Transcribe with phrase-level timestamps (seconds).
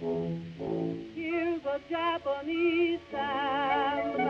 [0.00, 4.28] Here's a Japanese sandman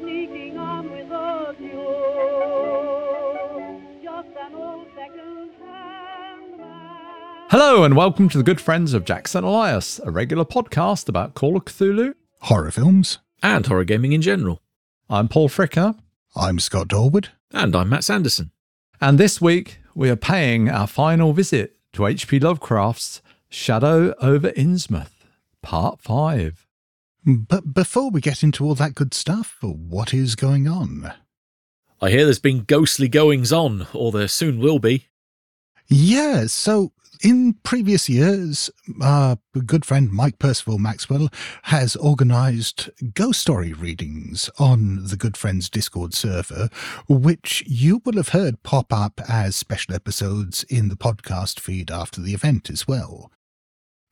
[0.00, 3.02] sneaking on with a mule.
[4.02, 6.62] Just an old second-hand.
[7.50, 11.54] Hello, and welcome to the good friends of Jackson Elias, a regular podcast about Call
[11.58, 12.14] of Cthulhu.
[12.40, 13.18] horror films.
[13.42, 14.62] and horror gaming in general.
[15.10, 15.98] I'm Paul Fricker,
[16.34, 17.28] I'm Scott Dorward.
[17.52, 18.50] And I'm Matt Sanderson.
[18.98, 22.40] and this week we are paying our final visit to H.P.
[22.40, 23.20] Lovecraft's
[23.52, 25.26] Shadow over Innsmouth,
[25.62, 26.66] Part 5.
[27.22, 31.12] Hmm, but before we get into all that good stuff, what is going on?
[32.00, 35.08] I hear there's been ghostly goings on, or there soon will be.
[35.86, 36.92] Yeah, so
[37.22, 38.70] in previous years,
[39.02, 41.28] our good friend Mike Percival Maxwell
[41.64, 46.70] has organized ghost story readings on the Good Friends Discord server,
[47.06, 52.22] which you will have heard pop up as special episodes in the podcast feed after
[52.22, 53.30] the event as well.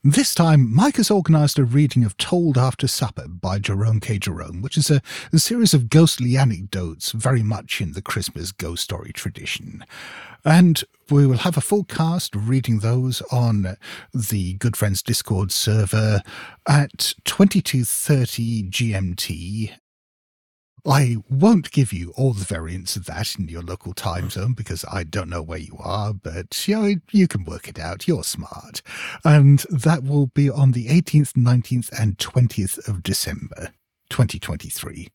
[0.02, 4.18] This time, Mike has organised a reading of Told After Supper by Jerome K.
[4.18, 8.82] Jerome, which is a, a series of ghostly anecdotes very much in the Christmas ghost
[8.82, 9.84] story tradition.
[10.42, 13.76] And we will have a full cast reading those on
[14.14, 16.22] the Good Friends Discord server
[16.66, 19.72] at 2230 GMT
[20.86, 24.84] I won't give you all the variants of that in your local time zone because
[24.90, 28.08] I don't know where you are, but you know, you can work it out.
[28.08, 28.82] You're smart.
[29.24, 33.72] And that will be on the 18th, 19th, and 20th of December,
[34.08, 35.08] 2023.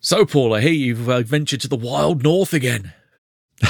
[0.00, 2.92] So, Paul, I hear you've uh, ventured to the wild north again.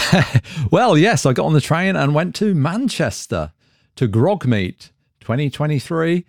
[0.70, 3.52] well, yes, I got on the train and went to Manchester
[3.96, 6.24] to Grogmeet 2023.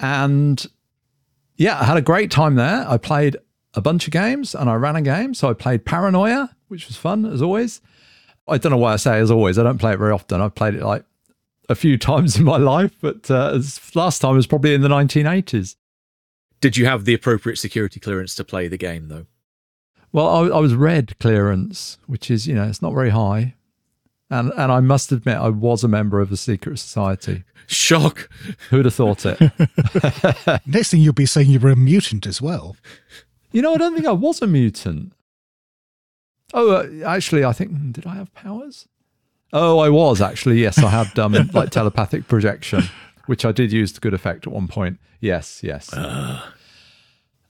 [0.00, 0.66] And
[1.56, 2.86] yeah, I had a great time there.
[2.88, 3.36] I played
[3.74, 5.34] a bunch of games and I ran a game.
[5.34, 7.80] So I played Paranoia, which was fun as always.
[8.48, 9.58] I don't know why I say as always.
[9.58, 10.40] I don't play it very often.
[10.40, 11.04] I've played it like
[11.68, 13.58] a few times in my life, but uh,
[13.94, 15.76] last time was probably in the 1980s.
[16.60, 19.26] Did you have the appropriate security clearance to play the game, though?
[20.12, 23.54] Well, I, I was red clearance, which is, you know, it's not very high.
[24.30, 27.44] And, and I must admit, I was a member of a secret society.
[27.66, 28.30] Shock!
[28.70, 29.40] Who'd have thought it?
[30.66, 32.76] Next thing you'll be saying you were a mutant as well.
[33.52, 35.12] You know, I don't think I was a mutant.
[36.54, 38.88] Oh, uh, actually, I think hmm, did I have powers?
[39.52, 40.60] Oh, I was actually.
[40.60, 42.84] Yes, I had um, like telepathic projection,
[43.26, 44.98] which I did use to good effect at one point.
[45.20, 45.92] Yes, yes.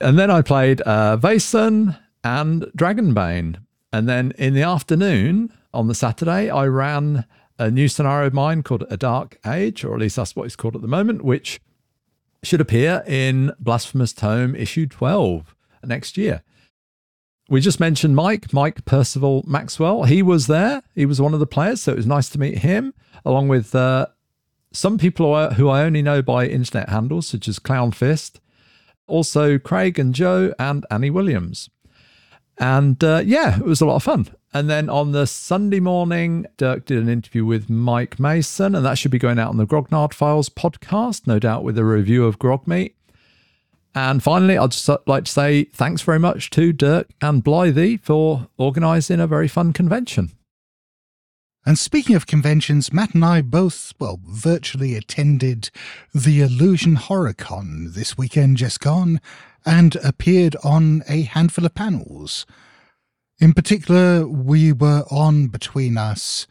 [0.00, 3.58] And then I played uh, Vaesen and Dragonbane.
[3.92, 7.24] And then in the afternoon on the Saturday, I ran
[7.58, 10.56] a new scenario of mine called A Dark Age, or at least that's what it's
[10.56, 11.60] called at the moment, which
[12.42, 15.54] should appear in Blasphemous Tome issue 12
[15.84, 16.43] next year.
[17.48, 20.04] We just mentioned Mike, Mike Percival Maxwell.
[20.04, 20.82] He was there.
[20.94, 22.94] He was one of the players, so it was nice to meet him,
[23.25, 24.06] along with uh,
[24.72, 28.41] some people who I, only know by internet handles, such as Clown Fist,
[29.06, 31.69] also Craig and Joe and Annie Williams.
[32.59, 34.28] And uh, yeah, it was a lot of fun.
[34.54, 38.99] And then on the Sunday morning, Dirk did an interview with Mike Mason, and that
[38.99, 42.38] should be going out on the Grognard Files podcast, no doubt with a review of
[42.38, 42.94] Grogmeet.
[43.94, 48.48] And finally, I'd just like to say thanks very much to Dirk and Blythe for
[48.56, 50.32] organising a very fun convention.
[51.64, 55.70] And speaking of conventions, Matt and I both, well, virtually attended
[56.14, 59.20] the Illusion HorrorCon this weekend just gone
[59.64, 62.47] and appeared on a handful of panels.
[63.38, 66.47] In particular, we were on between us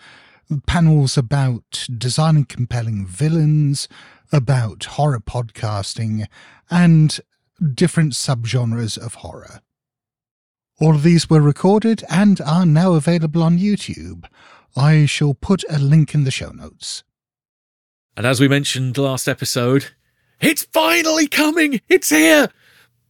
[0.65, 3.87] panels about designing compelling villains,
[4.31, 6.25] about horror podcasting,
[6.69, 7.19] and
[7.73, 9.61] different subgenres of horror.
[10.79, 14.25] All of these were recorded and are now available on YouTube.
[14.75, 17.03] I shall put a link in the show notes.
[18.17, 19.91] And as we mentioned last episode,
[20.39, 21.81] it's finally coming!
[21.87, 22.49] It's here!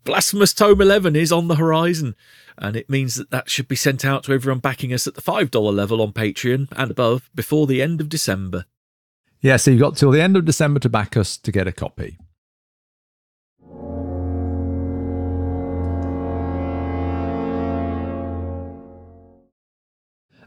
[0.03, 2.16] Blasphemous Tome 11 is on the horizon,
[2.57, 5.22] and it means that that should be sent out to everyone backing us at the
[5.22, 8.66] $5 level on Patreon and above before the end of December.
[9.40, 11.72] Yeah, so you've got till the end of December to back us to get a
[11.72, 12.17] copy.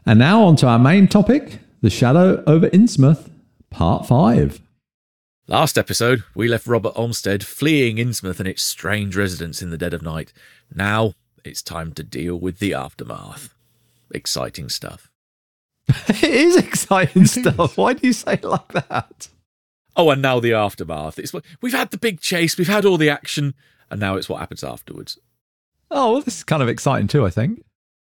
[0.05, 3.29] And now on to our main topic The Shadow over Innsmouth,
[3.69, 4.61] Part 5.
[5.47, 9.93] Last episode, we left Robert Olmsted fleeing Innsmouth and its strange residents in the dead
[9.93, 10.33] of night.
[10.73, 11.13] Now
[11.43, 13.53] it's time to deal with the aftermath.
[14.11, 15.09] Exciting stuff.
[15.87, 17.71] it is exciting It stuff.
[17.71, 17.77] is.
[17.77, 19.29] Why do you say it like that?
[19.95, 21.19] Oh, and now the aftermath.
[21.19, 23.53] It's we've had the big chase, we've had all the action,
[23.89, 25.17] and now it's what happens afterwards.
[25.91, 27.63] Oh, well, this is kind of exciting too, I think.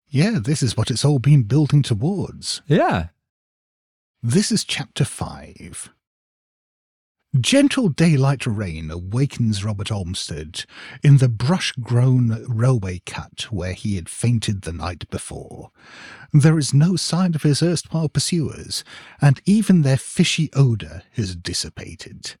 [0.09, 2.61] Yeah, this is what it's all been building towards.
[2.67, 3.07] Yeah.
[4.23, 5.91] This is chapter 5.
[7.39, 10.65] Gentle daylight rain awakens Robert Olmsted
[11.03, 15.71] in the brush grown railway cut where he had fainted the night before.
[16.31, 18.85] There is no sign of his erstwhile pursuers,
[19.21, 22.35] and even their fishy odour has dissipated.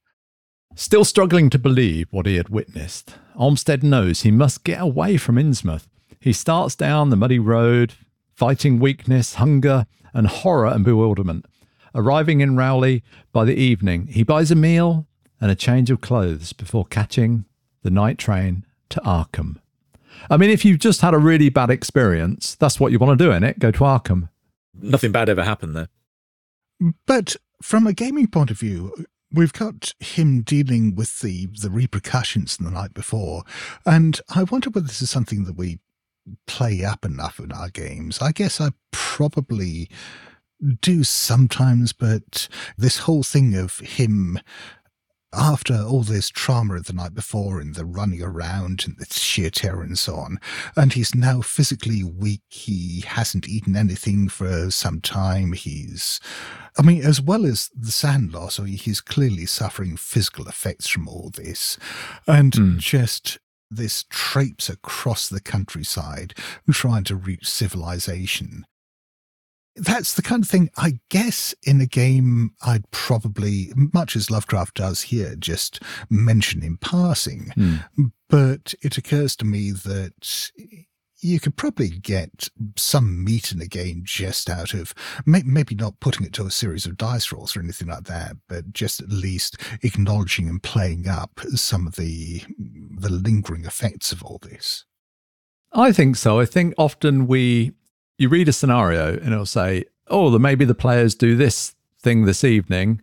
[0.73, 5.35] Still struggling to believe what he had witnessed, Olmsted knows he must get away from
[5.35, 5.87] Innsmouth.
[6.19, 7.93] He starts down the muddy road,
[8.33, 11.45] fighting weakness, hunger, and horror and bewilderment.
[11.95, 15.07] Arriving in Rowley by the evening, he buys a meal
[15.39, 17.45] and a change of clothes before catching
[17.83, 19.57] the night train to Arkham.
[20.29, 23.23] I mean, if you've just had a really bad experience, that's what you want to
[23.23, 23.59] do in it.
[23.59, 24.29] Go to Arkham.
[24.79, 25.89] Nothing bad ever happened there.
[27.05, 28.93] But from a gaming point of view,
[29.31, 33.43] we've got him dealing with the, the repercussions from the night before.
[33.85, 35.79] And I wonder whether this is something that we
[36.45, 38.19] play up enough in our games.
[38.21, 39.89] I guess I probably
[40.81, 42.47] do sometimes, but
[42.77, 44.39] this whole thing of him
[45.33, 49.49] after all this trauma of the night before and the running around and the sheer
[49.49, 50.39] terror and so on,
[50.75, 52.41] and he's now physically weak.
[52.47, 55.51] He hasn't eaten anything for some time.
[55.51, 56.19] He's,
[56.77, 60.87] I mean, as well as the SAN loss, I mean, he's clearly suffering physical effects
[60.87, 61.77] from all this.
[62.25, 62.77] And Mm.
[62.77, 63.37] just
[63.69, 66.33] this traipse across the countryside
[66.71, 68.65] trying to reach civilization
[69.77, 74.75] that's the kind of thing I guess in a game I'd probably, much as Lovecraft
[74.75, 77.51] does here, just mention in passing.
[77.53, 78.05] Hmm.
[78.29, 80.51] But it occurs to me that
[81.19, 84.93] you could probably get some meat in a game just out of
[85.25, 88.37] may- maybe not putting it to a series of dice rolls or anything like that,
[88.47, 92.43] but just at least acknowledging and playing up some of the
[92.99, 94.85] the lingering effects of all this.
[95.73, 96.39] I think so.
[96.39, 97.73] I think often we,
[98.17, 102.43] you read a scenario and it'll say, oh, maybe the players do this thing this
[102.43, 103.01] evening.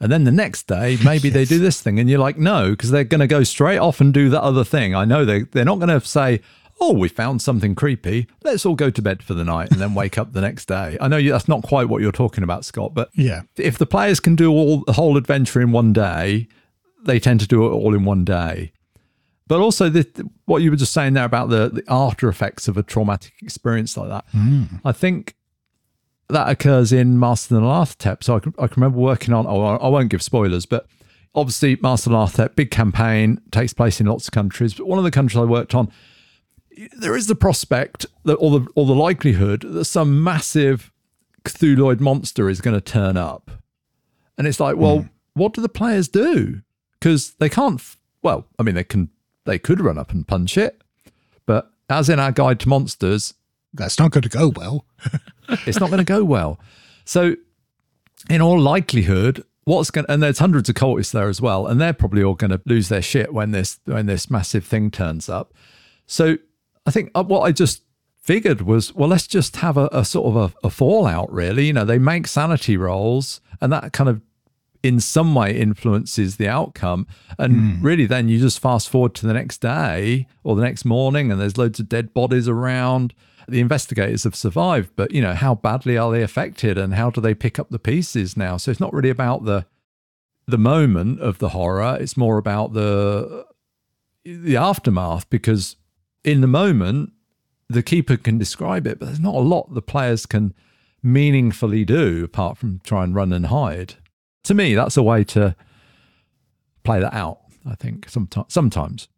[0.00, 1.98] And then the next day, maybe they do this thing.
[1.98, 4.64] And you're like, no, because they're going to go straight off and do the other
[4.64, 4.94] thing.
[4.94, 6.40] I know they, they're not going to say,
[6.80, 8.26] oh, we found something creepy.
[8.44, 10.96] Let's all go to bed for the night and then wake up the next day.
[11.00, 13.42] I know you, that's not quite what you're talking about, Scott, but Yeah.
[13.56, 16.46] if the players can do all the whole adventure in one day,
[17.04, 18.72] they tend to do it all in one day.
[19.48, 20.06] But also, the,
[20.44, 23.96] what you were just saying there about the, the after effects of a traumatic experience
[23.96, 24.64] like that, hmm.
[24.84, 25.34] I think
[26.28, 28.22] that occurs in Masks of Nyarlathotep.
[28.22, 30.86] So I can, I can remember working on, oh, I won't give spoilers, but
[31.34, 34.74] obviously, Masks of Nyarlathotep, big campaign, takes place in lots of countries.
[34.74, 35.90] But one of the countries I worked on,
[36.96, 40.92] there is the prospect that, or the, or the likelihood that some massive
[41.44, 43.50] Cthulhuid monster is going to turn up.
[44.36, 45.06] And it's like, well, hmm.
[45.34, 46.62] what do the players do?
[46.98, 47.80] Because they can't.
[47.80, 49.10] f- Well, I mean, they can.
[49.44, 50.82] They could run up and punch it,
[51.46, 53.32] but as in our guide to monsters,
[53.72, 54.84] That's not going to go well.
[55.66, 56.60] it's not going to go well.
[57.04, 57.36] So,
[58.28, 61.92] in all likelihood, what's going and there's hundreds of cultists there as well, and they're
[61.94, 65.54] probably all going to lose their shit when this when this massive thing turns up.
[66.06, 66.36] So,
[66.88, 67.82] I think uh, what I just
[68.16, 71.30] figured was, well, let's just have a, a sort of a, a fallout.
[71.30, 74.22] Really, you know, they make sanity rolls, and that kind of
[74.82, 77.06] in some way influences the outcome.
[77.38, 81.30] And really, then you just fast forward to the next day or the next morning,
[81.30, 83.12] and there's loads of dead bodies around.
[83.46, 87.20] The investigators have survived, but you know, how badly are they affected and how do
[87.20, 88.56] they pick up the pieces now?
[88.56, 89.66] So it's not really about the
[90.46, 93.44] the moment of the horror, it's more about the
[94.24, 95.76] the aftermath because
[96.28, 97.12] in the moment
[97.68, 100.54] the keeper can describe it, but there's not a lot the players can
[101.02, 103.94] meaningfully do apart from try and run and hide.
[104.44, 105.56] To me, that's a way to
[106.84, 107.40] play that out.
[107.66, 108.52] I think sometimes.
[108.52, 109.08] Sometimes,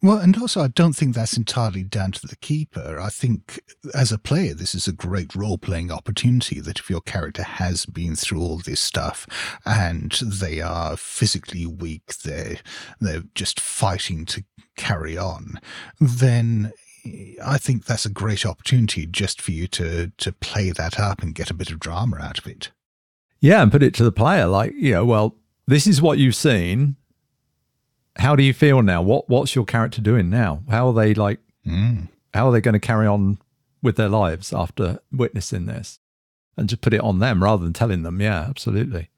[0.00, 3.00] Well, and also, I don't think that's entirely down to the keeper.
[3.00, 3.60] I think
[3.94, 7.84] as a player, this is a great role playing opportunity that if your character has
[7.84, 9.26] been through all this stuff
[9.66, 12.58] and they are physically weak, they're,
[13.00, 14.44] they're just fighting to
[14.78, 15.60] carry on,
[16.00, 16.72] then
[17.44, 21.34] I think that's a great opportunity just for you to, to play that up and
[21.34, 22.70] get a bit of drama out of it.
[23.40, 26.34] yeah, and put it to the player like, you know, well, this is what you've
[26.34, 26.96] seen.
[28.16, 29.00] How do you feel now?
[29.02, 30.62] What What's your character doing now?
[30.68, 31.40] How are they like?
[31.66, 32.08] Mm.
[32.34, 33.38] How are they going to carry on
[33.82, 35.98] with their lives after witnessing this?
[36.56, 38.20] And just put it on them rather than telling them.
[38.20, 39.10] Yeah, absolutely.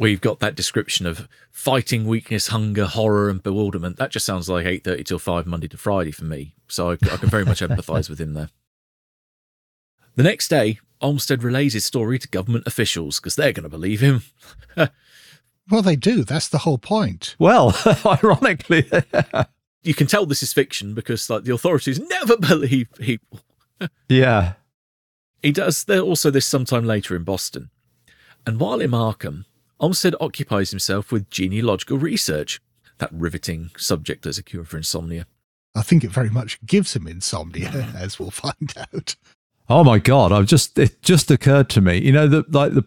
[0.00, 3.98] We've got that description of fighting weakness, hunger, horror, and bewilderment.
[3.98, 6.54] That just sounds like eight thirty till five Monday to Friday for me.
[6.68, 8.48] So I, I can very much empathise with him there.
[10.16, 14.00] The next day, Olmsted relays his story to government officials because they're going to believe
[14.00, 14.22] him.
[15.70, 16.24] Well, they do.
[16.24, 17.36] That's the whole point.
[17.38, 18.90] Well, ironically,
[19.82, 23.40] You can tell this is fiction because like the authorities never believe people.
[24.08, 24.54] yeah.
[25.42, 27.70] He does there also this sometime later in Boston.
[28.46, 29.44] And while in Arkham,
[29.80, 32.60] Olmsted occupies himself with genealogical research,
[32.98, 35.26] that riveting subject as a cure for insomnia.
[35.74, 39.16] I think it very much gives him insomnia, as we'll find out.
[39.68, 40.32] Oh my god!
[40.32, 41.98] I've just it just occurred to me.
[41.98, 42.84] You know that like the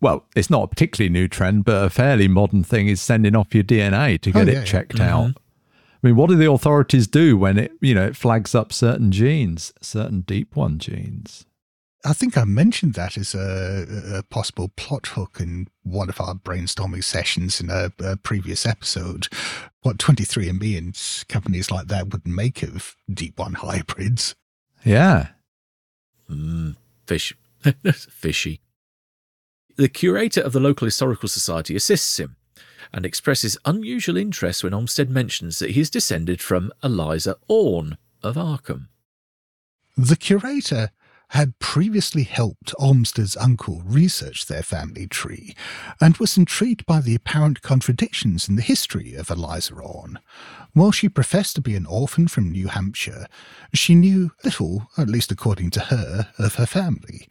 [0.00, 3.54] well, it's not a particularly new trend, but a fairly modern thing is sending off
[3.54, 4.64] your DNA to get Oh, yeah, it yeah.
[4.64, 5.02] checked mm-hmm.
[5.02, 5.36] out.
[6.02, 9.10] I mean, what do the authorities do when it you know it flags up certain
[9.12, 11.46] genes, certain deep one genes?
[12.04, 16.34] I think I mentioned that as a, a possible plot hook in one of our
[16.34, 19.26] brainstorming sessions in a, a previous episode.
[19.82, 24.36] What 23andMe and companies like that would make of deep one hybrids.
[24.84, 25.28] Yeah.
[26.30, 26.76] Mm,
[27.06, 27.34] fish.
[27.92, 28.60] Fishy.
[29.76, 32.36] The curator of the local historical society assists him
[32.92, 38.36] and expresses unusual interest when Olmsted mentions that he is descended from Eliza Orne of
[38.36, 38.88] Arkham.
[39.96, 40.90] The curator
[41.30, 45.54] had previously helped Olmsted's uncle research their family tree
[46.00, 50.18] and was intrigued by the apparent contradictions in the history of Eliza Orne.
[50.72, 53.26] While she professed to be an orphan from New Hampshire,
[53.74, 57.28] she knew little, at least according to her, of her family.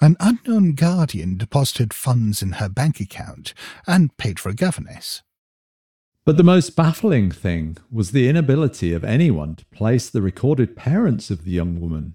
[0.00, 3.54] An unknown guardian deposited funds in her bank account
[3.86, 5.22] and paid for a governess.
[6.24, 11.30] But the most baffling thing was the inability of anyone to place the recorded parents
[11.30, 12.14] of the young woman,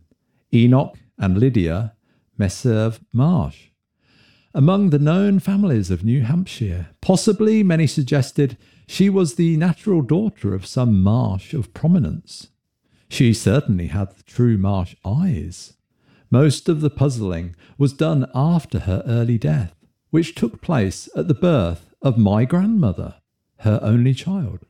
[0.53, 1.93] Enoch and Lydia
[2.37, 3.67] Meserve Marsh.
[4.53, 10.53] Among the known families of New Hampshire, possibly many suggested she was the natural daughter
[10.53, 12.47] of some Marsh of prominence.
[13.07, 15.73] She certainly had the true Marsh eyes.
[16.29, 19.75] Most of the puzzling was done after her early death,
[20.09, 23.15] which took place at the birth of my grandmother,
[23.59, 24.65] her only child.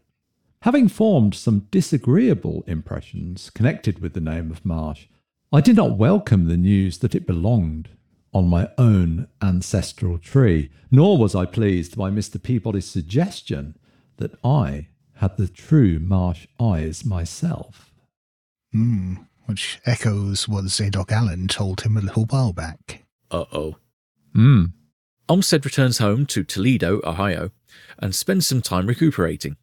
[0.63, 5.07] Having formed some disagreeable impressions connected with the name of Marsh,
[5.53, 7.89] I did not welcome the news that it belonged
[8.33, 12.41] on my own ancestral tree, nor was I pleased by Mr.
[12.41, 13.75] Peabody's suggestion
[14.15, 17.91] that I had the true Marsh eyes myself.
[18.71, 19.15] Hmm,
[19.45, 23.03] which echoes what Zadok Allen told him a little while back.
[23.29, 23.75] Uh oh.
[24.33, 24.65] Hmm.
[25.27, 27.51] Olmsted returns home to Toledo, Ohio,
[27.99, 29.57] and spends some time recuperating.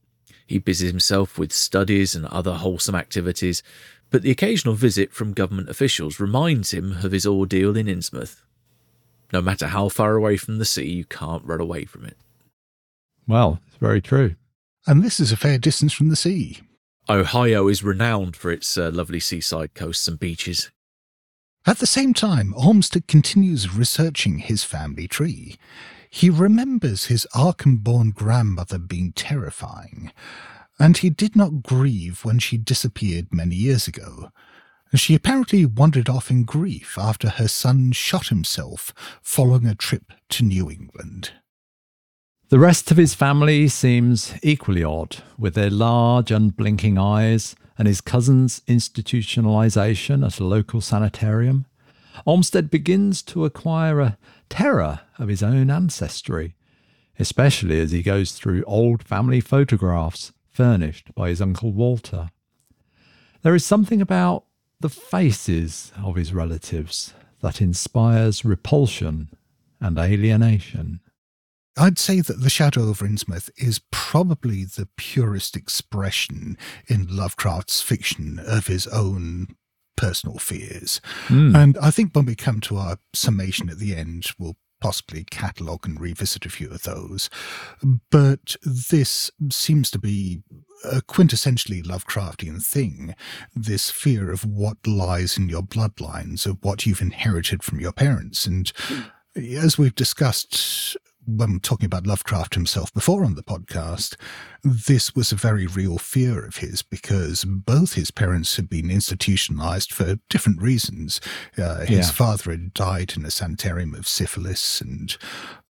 [0.47, 3.63] He busies himself with studies and other wholesome activities,
[4.11, 8.43] but the occasional visit from government officials reminds him of his ordeal in Innsmouth.
[9.33, 12.17] No matter how far away from the sea, you can't run away from it.
[13.27, 14.37] Well, it's very true.
[14.87, 16.61] And this is a fair distance from the sea.
[17.11, 20.71] Ohio is renowned for its uh, lovely seaside coasts and beaches.
[21.67, 25.57] At the same time, Olmsted continues researching his family tree.
[26.09, 30.11] He remembers his Arkham born grandmother being terrifying,
[30.79, 34.31] and he did not grieve when she disappeared many years ago.
[34.95, 40.45] She apparently wandered off in grief after her son shot himself following a trip to
[40.45, 41.33] New England.
[42.49, 48.01] The rest of his family seems equally odd, with their large, unblinking eyes and his
[48.01, 51.67] cousin's institutionalization at a local sanitarium.
[52.25, 54.17] Olmsted begins to acquire a
[54.49, 56.55] terror of his own ancestry,
[57.19, 62.33] especially as he goes through old family photographs furnished by his uncle Walter.
[63.43, 64.43] There is something about
[64.81, 69.29] the faces of his relatives that inspires repulsion
[69.81, 70.99] and alienation.
[71.77, 78.41] I'd say that The Shadow over Innsmouth is probably the purest expression in Lovecraft's fiction
[78.45, 79.55] of his own
[79.97, 81.01] personal fears.
[81.29, 81.55] Hmm.
[81.55, 85.87] And I think when we come to our summation at the end, we'll possibly catalogue
[85.87, 87.29] and revisit a few of those.
[88.11, 90.43] But this seems to be
[90.85, 93.15] a quintessentially Lovecraftian thing
[93.55, 98.47] this fear of what lies in your bloodlines, of what you've inherited from your parents.
[98.47, 99.01] And hmm.
[99.57, 100.97] as we've discussed
[101.29, 104.17] when we're talking about Lovecraft himself before on the podcast,
[104.65, 109.93] this was a very real fear of his because both his parents had been institutionalized
[109.93, 111.21] for different reasons.
[111.59, 112.13] Uh, his Yeah.
[112.13, 115.17] father had died in a sanitarium of syphilis, and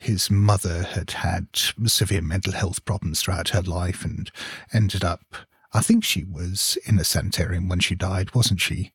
[0.00, 1.46] his mother had had
[1.86, 4.30] severe mental health problems throughout her life and
[4.72, 5.36] ended up.
[5.72, 8.92] I think she was in a sanitarium when she died, wasn't she?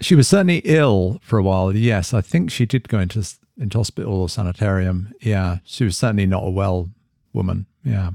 [0.00, 1.76] She was certainly ill for a while.
[1.76, 3.22] Yes, I think she did go into
[3.60, 5.12] into hospital or sanitarium.
[5.20, 6.90] Yeah, she was certainly not a well
[7.32, 7.66] woman.
[7.84, 8.10] Yeah.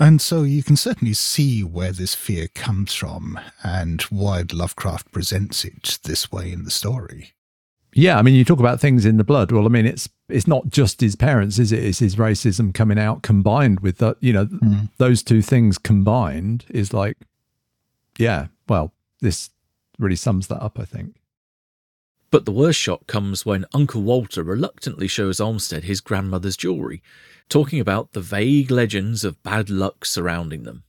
[0.00, 5.64] And so you can certainly see where this fear comes from and why Lovecraft presents
[5.64, 7.32] it this way in the story.
[7.94, 9.50] Yeah, I mean, you talk about things in the blood.
[9.50, 11.82] Well, I mean, it's it's not just his parents, is it?
[11.82, 14.18] It's his racism coming out combined with that.
[14.20, 14.84] You know, hmm.
[14.98, 17.16] those two things combined is like,
[18.18, 18.48] yeah.
[18.68, 19.50] Well, this
[19.98, 20.78] really sums that up.
[20.78, 21.16] I think.
[22.30, 27.02] But the worst shock comes when Uncle Walter reluctantly shows Olmsted his grandmother's jewellery,
[27.48, 30.82] talking about the vague legends of bad luck surrounding them.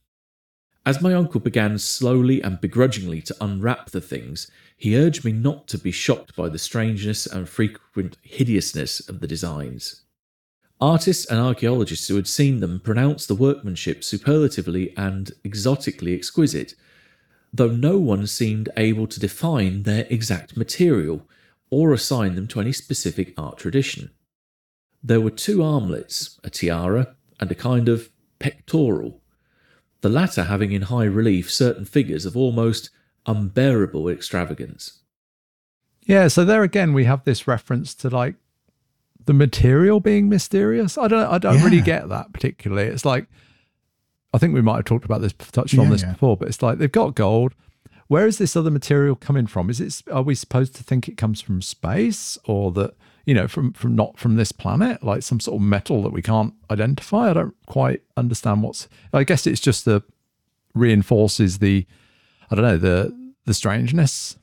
[0.84, 5.68] As my uncle began slowly and begrudgingly to unwrap the things, he urged me not
[5.68, 10.02] to be shocked by the strangeness and frequent hideousness of the designs.
[10.80, 16.74] Artists and archaeologists who had seen them pronounced the workmanship superlatively and exotically exquisite,
[17.52, 21.26] though no one seemed able to define their exact material
[21.70, 24.10] or assign them to any specific art tradition.
[25.02, 29.20] There were two armlets, a tiara, and a kind of pectoral,
[30.00, 32.90] the latter having in high relief certain figures of almost
[33.26, 35.00] unbearable extravagance.
[36.02, 38.34] Yeah, so there again we have this reference to like
[39.26, 40.98] the material being mysterious.
[40.98, 42.88] I don't I don't really get that particularly.
[42.88, 43.26] It's like
[44.32, 46.12] I think we might have talked about this touched on Yeah, this yeah.
[46.12, 47.54] before, but it's like they've got gold.
[48.06, 49.70] Where is this other material coming from?
[49.70, 52.94] Is it are we supposed to think it comes from space or that
[53.24, 56.22] you know from from not from this planet like some sort of metal that we
[56.22, 57.30] can't identify?
[57.30, 60.02] I don't quite understand what's I guess it's just the
[60.74, 61.86] reinforces the
[62.50, 64.36] I don't know the the strangeness.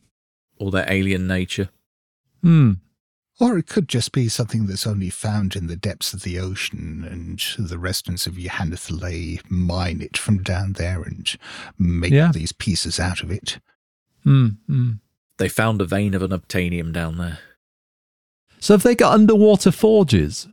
[0.59, 1.69] Or their alien nature.
[2.41, 2.71] Hmm.
[3.39, 7.05] Or it could just be something that's only found in the depths of the ocean,
[7.09, 7.39] and
[7.69, 11.35] the residents of Y'ha-nthlei mine it from down there and
[11.77, 12.31] make Yeah.
[12.31, 13.59] these pieces out of it.
[14.23, 14.47] Hmm.
[14.65, 14.91] hmm.
[15.37, 17.37] They found a vein of unobtainium down there.
[18.59, 20.47] So have they got underwater forges?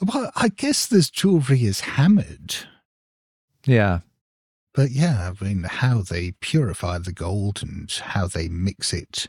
[0.00, 2.54] Well, I guess this jewelry is hammered.
[3.66, 4.00] Yeah.
[4.72, 9.28] But yeah, I mean, how they purify the gold and how they mix it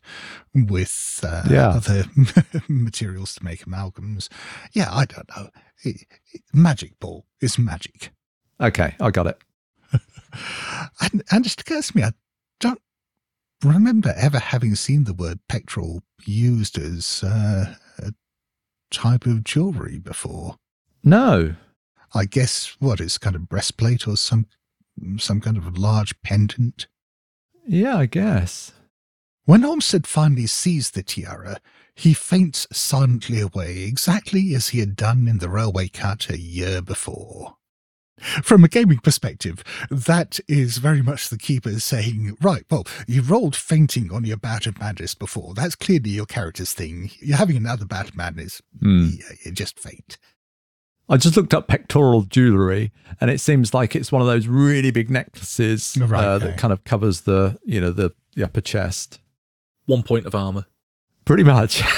[0.54, 1.70] with uh, Yeah.
[1.70, 2.06] other
[2.70, 4.30] materials to make amalgams.
[4.74, 5.50] Yeah, I don't know.
[5.84, 8.12] It, it- magic ball is magic.
[8.60, 9.38] Okay, I got it.
[11.02, 12.12] And, and it occurs to me, I
[12.62, 12.80] don't
[13.64, 18.14] remember ever having seen the word pectoral used as uh, a
[18.92, 20.56] type of jewelry before.
[21.04, 21.56] No.
[22.14, 24.46] I guess what is kind of breastplate or some
[25.18, 26.88] some kind of large pendant.
[27.68, 28.74] Yeah, I guess.
[29.46, 31.60] When Olmsted finally sees the tiara,
[31.96, 36.82] he faints silently away, exactly as he had done in the railway cut a year
[36.82, 37.58] before.
[38.44, 43.56] From a gaming perspective, that is very much the keeper saying, right, well, you rolled
[43.56, 45.56] fainting on your bout of madness before.
[45.56, 47.10] That's clearly your character's thing.
[47.20, 48.62] You're having another bout of madness.
[48.80, 49.10] Hmm.
[49.18, 50.20] Yeah, you just faint.
[51.10, 54.92] I just looked up pectoral jewelry, and it seems like it's one of those really
[54.92, 56.46] big necklaces Right, uh, okay.
[56.48, 59.20] that kind of covers the, you know, the, the upper chest.
[59.86, 60.68] One point of armour.
[61.26, 61.82] Pretty much.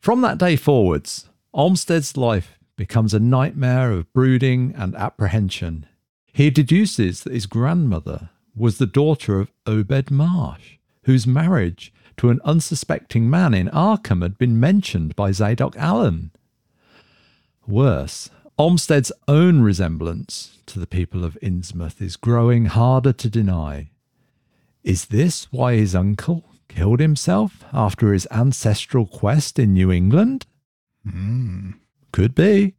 [0.00, 5.86] From that day forwards, Olmsted's life becomes a nightmare of brooding and apprehension.
[6.32, 12.40] He deduces that his grandmother was the daughter of Obed Marsh, whose marriage to an
[12.44, 16.32] unsuspecting man in Arkham had been mentioned by Zadok Allen.
[17.66, 18.28] Worse,
[18.58, 23.90] Olmsted's own resemblance to the people of Innsmouth is growing harder to deny.
[24.82, 30.46] Is this why his uncle killed himself after his ancestral quest in New England?
[31.08, 31.72] Hmm.
[32.10, 32.74] Could be.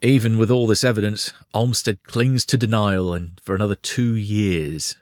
[0.00, 4.96] Even with all this evidence, Olmsted clings to denial and for another two years.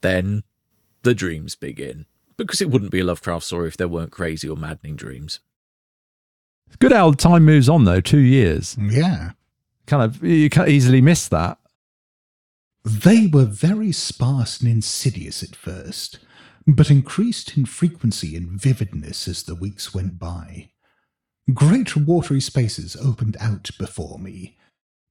[0.00, 0.42] Then
[1.02, 2.06] the dreams begin.
[2.38, 5.40] Because it wouldn't be a Lovecraft story if there weren't crazy or maddening dreams.
[6.78, 8.00] Good how time moves on, though.
[8.00, 8.76] Two years.
[8.80, 9.32] Yeah.
[9.86, 11.58] Kind of, you can't easily miss that.
[12.84, 16.20] They were very sparse and insidious at first,
[16.66, 20.70] but increased in frequency and vividness as the weeks went by.
[21.52, 24.57] Great watery spaces opened out before me,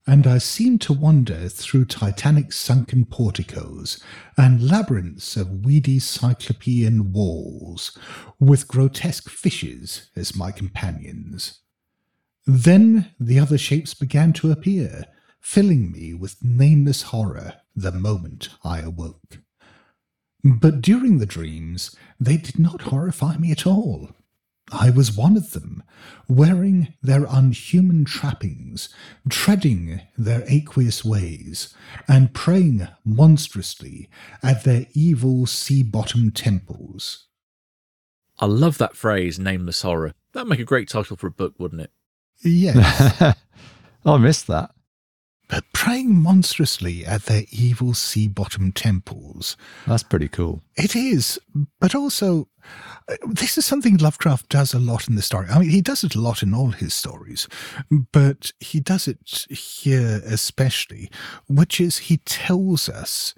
[0.08, 4.02] and I seemed to wander through titanic sunken porticos
[4.38, 7.96] and labyrinths of weedy cyclopean walls,
[8.40, 11.60] with grotesque fishes as my companions.
[12.46, 15.04] Then the other shapes began to appear,
[15.42, 19.40] filling me with nameless horror the moment I awoke.
[20.42, 24.12] But during the dreams, they did not horrify me at all.
[24.70, 25.82] I was one of them,
[26.28, 28.88] wearing their unhuman trappings,
[29.28, 31.74] treading their aqueous ways,
[32.06, 34.08] and praying monstrously
[34.42, 37.26] at their evil sea bottom temples.
[38.38, 40.12] I love that phrase, nameless horror.
[40.32, 41.90] That'd make a great title for a book, wouldn't it?
[42.42, 43.36] Yes,
[44.04, 44.70] I missed that.
[45.48, 49.56] But praying monstrously at their evil sea bottom temples.
[49.86, 50.62] That's pretty cool.
[50.76, 51.40] It is,
[51.80, 52.48] but also,
[53.08, 55.48] uh, this is something Lovecraft does a lot in the story.
[55.48, 57.48] I mean, he does it a lot in all his stories,
[58.12, 61.10] but he does it here especially,
[61.48, 63.34] which is he tells us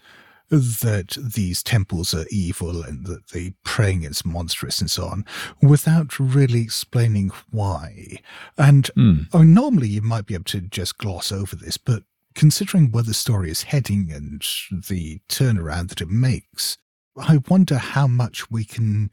[0.50, 5.24] that these temples are evil and that the praying is monstrous and so on,
[5.62, 8.18] without really explaining why.
[8.58, 9.20] And Hmm.
[9.32, 12.02] I mean, normally you might be able to just gloss over this, but
[12.34, 14.42] considering where the story is heading and
[14.88, 16.78] the turnaround that it makes,
[17.16, 19.10] I wonder how much we can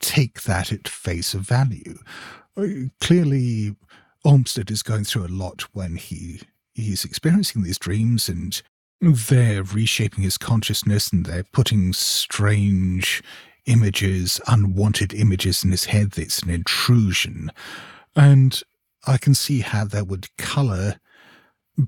[0.00, 1.98] take that at face value.
[2.56, 3.74] Uh, Clearly,
[4.24, 6.40] Olmsted is going through a lot when he
[6.74, 8.62] he's experiencing these dreams and
[9.00, 13.22] they're reshaping his consciousness and they're putting strange
[13.66, 16.14] images, unwanted images in his head.
[16.16, 17.52] It's an intrusion.
[18.16, 18.60] And
[19.06, 20.98] I can see how that would colour,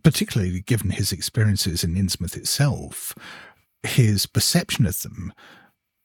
[0.02, 3.14] particularly given his experiences in Innsmouth itself,
[3.82, 5.32] his perception of them.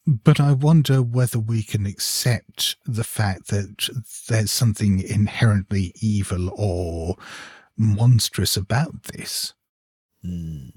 [0.08, 3.90] But I wonder whether we can accept the fact that
[4.28, 7.16] there's something inherently evil or
[7.76, 9.54] monstrous about this.
[10.24, 10.70] Hmm.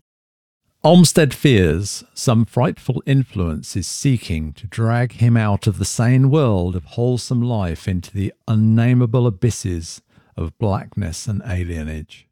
[0.88, 6.74] Olmsted fears some frightful influence is seeking to drag him out of the sane world
[6.74, 10.00] of wholesome life into the unnameable abysses
[10.34, 12.24] of blackness and alienage.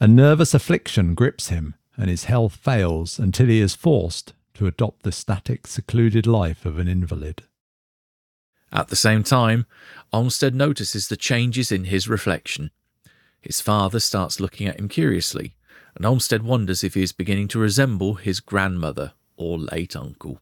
[0.00, 5.04] A nervous affliction grips him, and his health fails until he is forced to adopt
[5.04, 7.44] the static, secluded life of an invalid.
[8.72, 9.66] At the same time,
[10.12, 12.72] Olmsted notices the changes in his reflection.
[13.40, 15.54] His father starts looking at him curiously,
[15.96, 20.40] and Olmsted wonders if he is beginning to resemble his grandmother or late uncle.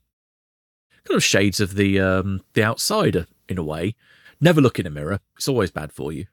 [1.05, 3.95] Kind of shades of the um, the outsider in a way.
[4.41, 6.27] Never look in a mirror; it's always bad for you.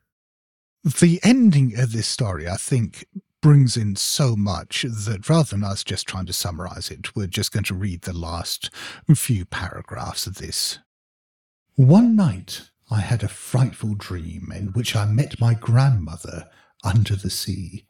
[0.84, 3.06] The ending of this story, I think,
[3.42, 7.52] brings in so much that rather than us just trying to summarize it, we're just
[7.52, 8.70] going to read the last
[9.16, 10.80] few paragraphs of this.
[11.76, 16.50] One night I had a frightful dream in which I met my grandmother
[16.84, 17.86] under the sea.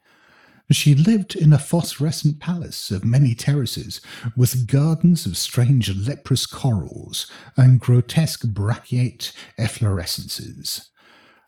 [0.72, 4.00] She lived in a phosphorescent palace of many terraces,
[4.36, 10.88] with gardens of strange leprous corals and grotesque brachiate efflorescences,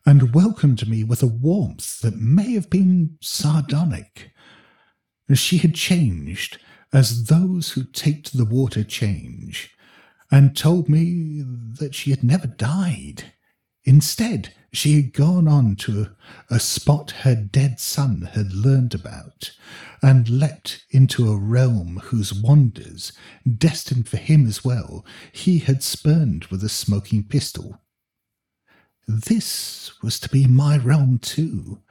[0.05, 4.33] and welcomed me with a warmth that may have been sardonic.
[5.33, 6.59] She had changed,
[6.93, 9.71] as those who take to the water change,
[10.33, 11.45] and told me
[11.79, 13.33] that she had never died.
[13.85, 16.09] Instead, she had gone on to
[16.49, 19.53] a spot her dead son had learned about,
[20.03, 23.13] and leapt into a realm whose wonders,
[23.59, 27.81] destined for him as well, he had spurned with a smoking pistol.
[29.07, 31.83] This was to be my realm too.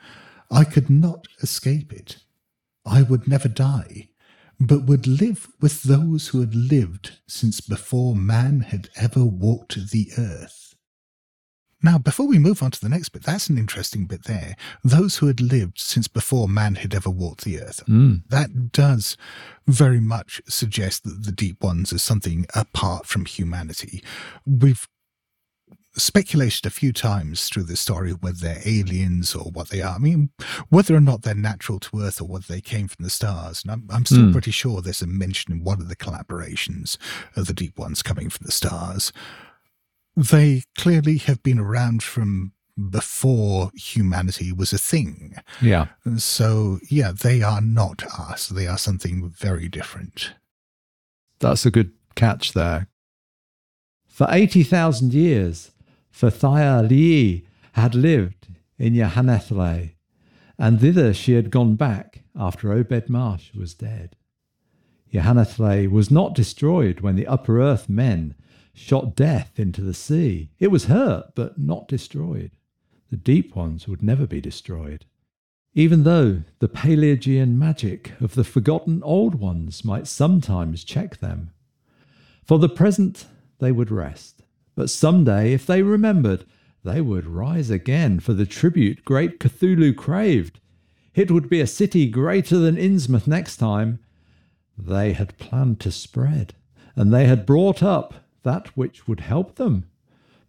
[0.49, 2.17] I could not escape it.
[2.85, 4.09] I would never die,
[4.59, 10.11] but would live with those who had lived since before man had ever walked the
[10.17, 10.70] earth.
[11.83, 14.55] Now, before we move on to the next bit, that's an interesting bit there.
[14.83, 17.83] Those who had lived since before man had ever walked the earth.
[17.87, 18.21] Mm.
[18.29, 19.17] That does
[19.67, 24.03] very much suggest that the deep ones are something apart from humanity.
[24.45, 24.87] We've
[25.97, 29.95] speculated a few times through the story whether they're aliens or what they are.
[29.95, 30.29] I mean,
[30.69, 33.61] whether or not they're natural to Earth or whether they came from the stars.
[33.63, 34.31] And I'm, I'm still Hmm.
[34.31, 36.97] pretty sure there's a mention in one of the collaborations
[37.35, 39.11] of the deep ones coming from the stars.
[40.15, 42.53] They clearly have been around from
[42.89, 45.35] before humanity was a thing.
[45.61, 45.87] Yeah.
[46.17, 48.47] So, yeah, they are not us.
[48.47, 50.33] They are something very different.
[51.39, 52.87] That's a good catch there.
[54.05, 55.71] For 80,000 years,
[56.13, 58.47] Pth'thya-l'yi had lived
[58.77, 59.91] in Y'ha-nthlei,
[60.57, 64.15] and thither she had gone back after Obed Marsh was dead.
[65.09, 68.35] Y'ha-nthlei was not destroyed when the Upper Earth men
[68.81, 70.49] shot death into the sea.
[70.59, 72.51] It was hurt, but not destroyed.
[73.09, 75.05] The deep ones would never be destroyed
[75.73, 81.51] even though the Paleogean magic of the forgotten old ones might sometimes check them.
[82.43, 83.25] For the present,
[83.59, 84.43] they would rest,
[84.75, 86.45] but some day, if they remembered,
[86.83, 90.59] they would rise again for the tribute great Cthulhu craved.
[91.13, 93.99] It would be a city greater than Innsmouth next time.
[94.77, 96.53] They had planned to spread,
[96.95, 99.85] and they had brought up that which would help them.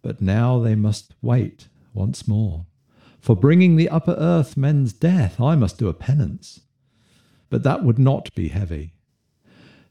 [0.01, 2.65] But now they must wait once more.
[3.19, 6.61] For bringing the upper earth men's death, I must do a penance.
[7.49, 8.93] But that would not be heavy.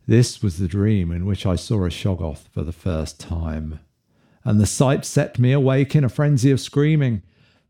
[0.06, 3.78] This was the dream in which I saw a Shoggoth for the first time,
[4.44, 7.22] and the sight set me awake in a frenzy of screaming.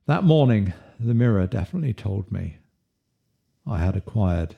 [0.06, 2.56] That morning, the mirror definitely told me
[3.66, 4.56] I had acquired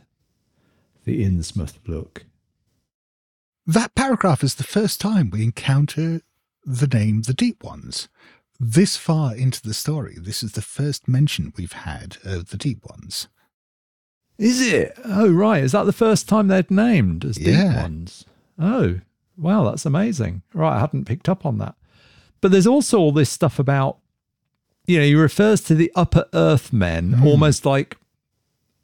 [1.05, 2.25] the Innsmouth look.
[3.67, 6.21] That paragraph is the first time we encounter
[6.65, 8.09] the name The Deep Ones.
[8.61, 12.85] This far into the story, this is the first mention we've had of the Deep
[12.85, 13.29] Ones.
[14.37, 14.99] Is it?
[15.05, 15.63] Oh, right.
[15.63, 17.83] Is that the first time they'd named as deep Yeah.
[17.83, 18.27] ones?
[18.59, 19.01] Oh,
[19.37, 20.43] wow, that's amazing.
[20.53, 21.75] Right, I hadn't picked up on that.
[22.41, 23.99] But there's also all this stuff about,
[24.87, 27.27] you know, he refers to the upper earth men hmm.
[27.27, 27.97] almost like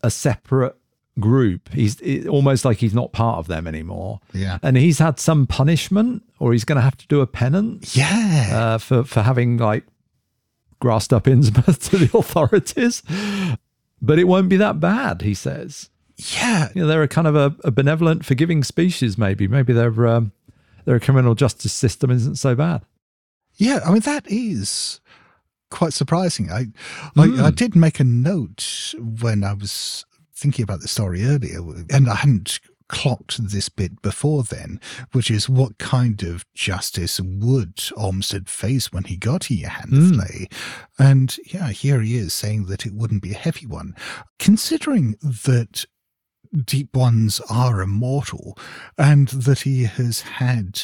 [0.02, 0.79] a separate
[1.20, 1.72] group.
[1.72, 4.20] He's it, almost like he's not part of them anymore.
[4.32, 4.58] Yeah.
[4.62, 8.50] And he's had some punishment or he's going to have to do a penance Yeah.
[8.52, 9.84] uh, for, for having like
[10.80, 13.02] grassed up Innsmouth to the authorities.
[14.02, 15.90] But it won't be that bad, he says.
[16.16, 16.68] yeah.
[16.74, 19.16] You know, they're a kind of a, a benevolent, forgiving species.
[19.18, 20.32] Maybe, maybe their um,
[20.86, 22.82] their criminal justice system isn't so bad.
[23.56, 25.00] Yeah, I mean that is
[25.70, 26.50] quite surprising.
[26.50, 26.66] I,
[27.16, 30.06] I, I did make a note when I was
[30.40, 34.80] thinking about the story earlier, and I hadn't clocked this bit before then,
[35.12, 40.52] which is what kind of justice would Olmsted face when he got to Y'ha-nthlei?
[40.96, 41.02] Hmm.
[41.02, 43.94] And yeah, here he is saying that it wouldn't be a heavy one,
[44.38, 45.84] considering that
[46.64, 48.58] deep ones are immortal
[48.98, 50.82] and that he has had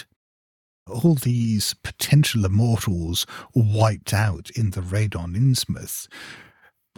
[0.89, 6.07] all these potential immortals wiped out in the raid on Innsmouth.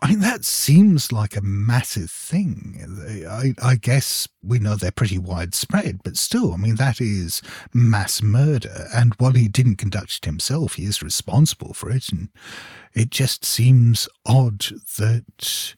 [0.00, 3.24] I mean, that seems like a massive thing.
[3.28, 7.42] I, I guess we know they're pretty widespread, but still, I mean, that is
[7.74, 8.86] mass murder.
[8.94, 12.10] And while he didn't conduct it himself, he is responsible for it.
[12.12, 12.28] And
[12.94, 14.66] it just seems odd
[14.98, 15.74] that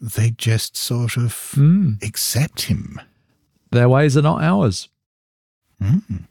[0.00, 2.02] they just sort of Mm.
[2.02, 3.00] accept him.
[3.70, 4.88] Their ways are not ours.
[5.82, 6.26] Mm.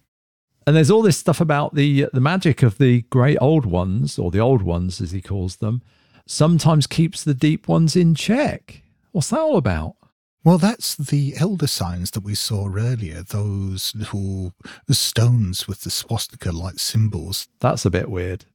[0.67, 4.31] And there's all this stuff about the the magic of the great old ones, or
[4.31, 5.81] the old ones as he calls them,
[6.27, 8.83] sometimes keeps the deep ones in check.
[9.11, 9.95] What's that all about?
[10.43, 14.53] Well, that's the elder signs that we saw earlier, those little
[14.91, 17.47] stones with the swastika like symbols.
[17.59, 18.45] That's a bit weird.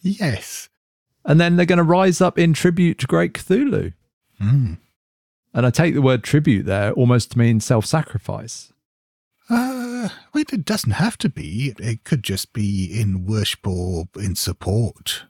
[0.00, 0.68] Yes.
[1.24, 3.94] And then they're going to rise up in tribute to Great Cthulhu.
[4.40, 4.78] Mm.
[5.52, 8.72] And I take the word tribute there almost to mean self sacrifice.
[9.48, 11.74] Uh, well, it doesn't have to be.
[11.78, 15.24] It could just be in worship or in support.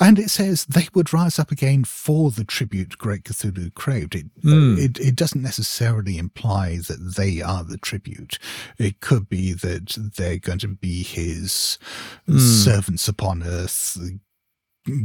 [0.00, 4.14] And it says they would rise up again for the tribute Great Cthulhu craved.
[4.16, 4.76] It, Hmm.
[4.78, 8.38] it, it doesn't necessarily imply that they are the tribute.
[8.78, 11.78] It could be that they're going to be his
[12.26, 13.96] servants upon earth,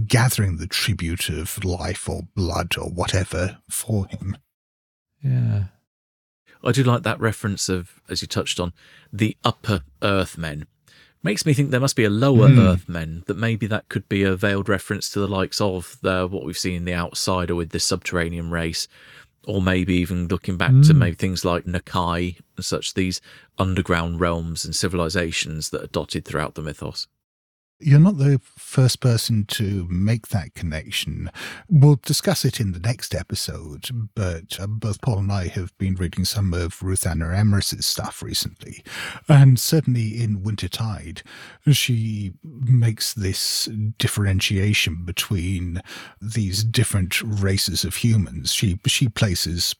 [0.08, 4.38] gathering the tribute of life or blood or whatever for him.
[5.22, 5.66] Yeah.
[6.64, 8.74] I do like that reference of, as you touched on,
[9.14, 10.66] the upper Earthmen.
[11.28, 12.60] Makes me think there must be a lower Hmm.
[12.60, 16.46] Earthmen, that maybe that could be a veiled reference to the likes of the, what
[16.46, 18.88] we've seen in The Outsider with this subterranean race,
[19.44, 21.00] or maybe even looking back to Hmm.
[21.00, 23.20] maybe things like N'kai and such, these
[23.58, 27.08] underground realms and civilizations that are dotted throughout the mythos.
[27.80, 31.30] You're not the first person to make that connection.
[31.70, 35.94] We'll discuss it in the next episode, but uh, both Paul and I have been
[35.94, 38.84] reading some of Ruthanna Emrys's stuff recently.
[39.30, 41.22] And certainly in Winter Tide,
[41.72, 45.84] she makes this differentiation between
[46.20, 48.54] these different races of humans.
[48.54, 49.76] She she places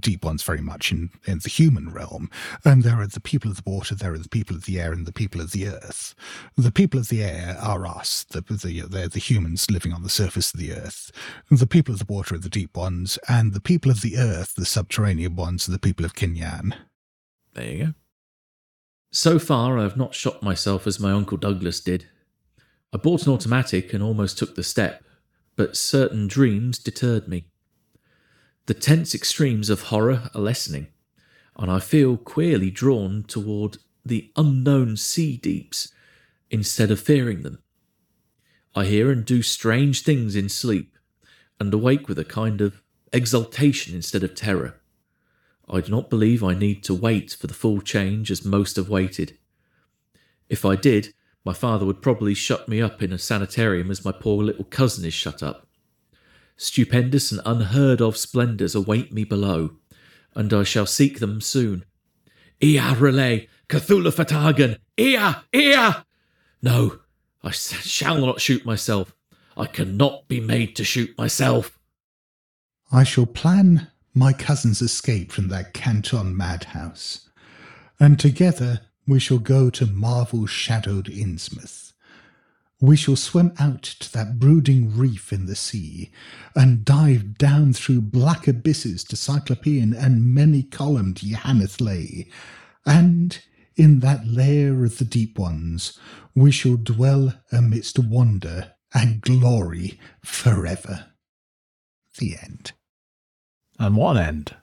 [0.00, 2.30] deep ones very much in, in the human realm.
[2.64, 4.92] And there are the people of the water, there are the people of the air,
[4.94, 6.14] and the people of the earth.
[6.56, 10.08] The people of the air are us, the, the, they're the humans living on the
[10.08, 11.10] surface of the earth.
[11.50, 14.54] The people of the water are the deep ones, and the people of the earth,
[14.54, 16.74] the subterranean ones, are the people of K'n-yan.
[17.54, 17.94] There you go.
[19.10, 22.06] So far, I have not shot myself as my Uncle Douglas did.
[22.92, 25.04] I bought an automatic and almost took the step,
[25.56, 27.46] but certain dreams deterred me.
[28.66, 30.86] The tense extremes of horror are lessening,
[31.56, 35.92] and I feel queerly drawn toward the unknown sea deeps
[36.52, 37.58] instead of fearing them.
[38.74, 40.96] I hear and do strange things in sleep,
[41.58, 44.80] and awake with a kind of exultation instead of terror.
[45.68, 48.88] I do not believe I need to wait for the full change as most have
[48.88, 49.38] waited.
[50.48, 54.12] If I did, my father would probably shut me up in a sanitarium as my
[54.12, 55.66] poor little cousin is shut up.
[56.56, 59.76] Stupendous and unheard of splendours await me below,
[60.34, 61.84] and I shall seek them soon.
[62.62, 66.02] Ea R'lyeh, Cthulhu fhtagn, Ea, Ea!
[66.62, 67.00] No,
[67.42, 69.14] I shall not shoot myself.
[69.56, 71.78] I cannot be made to shoot myself.
[72.92, 77.28] I shall plan my cousin's escape from that Canton madhouse,
[77.98, 81.92] and together we shall go to marvel shadowed Innsmouth.
[82.80, 86.10] We shall swim out to that brooding reef in the sea,
[86.54, 92.28] and dive down through black abysses to Cyclopean and many columned Y'ha-nthlei,
[92.84, 93.40] and
[93.76, 95.98] in that lair of the deep ones
[96.34, 101.06] we shall dwell amidst wonder and glory forever.
[102.18, 102.72] The end.
[103.78, 104.56] And one an end.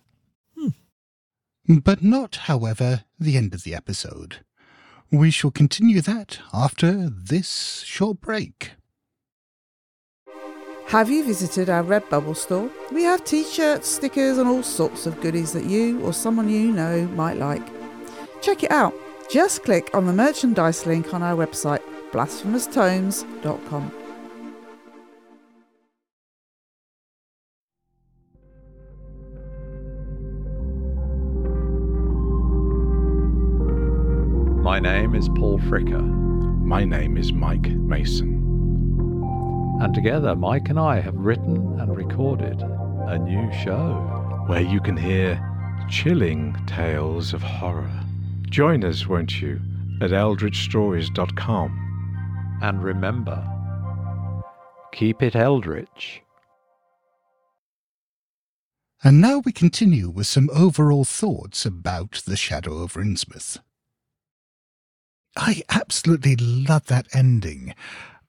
[0.55, 1.77] Hmm.
[1.79, 4.37] But not, however, the end of the episode.
[5.11, 8.71] We shall continue that after this short break.
[10.87, 12.69] Have you visited our Redbubble store?
[12.91, 16.71] We have t shirts, stickers, and all sorts of goodies that you or someone you
[16.71, 17.78] know might like.
[18.41, 18.93] Check it out.
[19.29, 23.91] Just click on the merchandise link on our website, blasphemoustomes.com.
[34.61, 36.03] My name is Paul Fricker,
[36.63, 38.37] My name is Mike Mason.
[39.81, 43.93] and together Mike and I have written and recorded a new show.
[44.47, 45.39] where you can hear
[45.89, 47.89] chilling tales of horror.
[48.49, 49.61] Join us, won't you,
[50.01, 52.59] at eldritchstories.com.
[52.61, 53.41] And remember,
[54.91, 56.21] keep it eldritch.
[59.03, 63.59] And now we continue with some overall thoughts about The Shadow over Innsmouth.
[65.37, 67.73] I absolutely love that ending.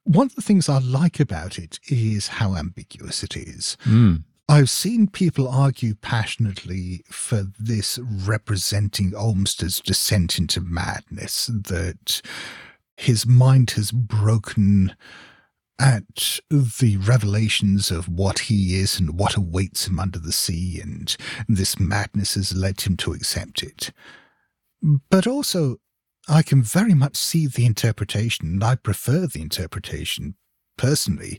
[0.04, 3.76] One of the things I like about it is how ambiguous it is.
[3.84, 4.22] Mm.
[4.50, 12.20] I've seen people argue passionately for this representing Olmsted's descent into madness, that
[12.96, 14.96] his mind has broken
[15.78, 21.16] at the revelations of what he is and what awaits him under the sea, and
[21.46, 23.92] this madness has led him to accept it.
[24.82, 25.76] But also,
[26.28, 30.34] I can very much see the interpretation, and I prefer the interpretation
[30.80, 31.38] personally,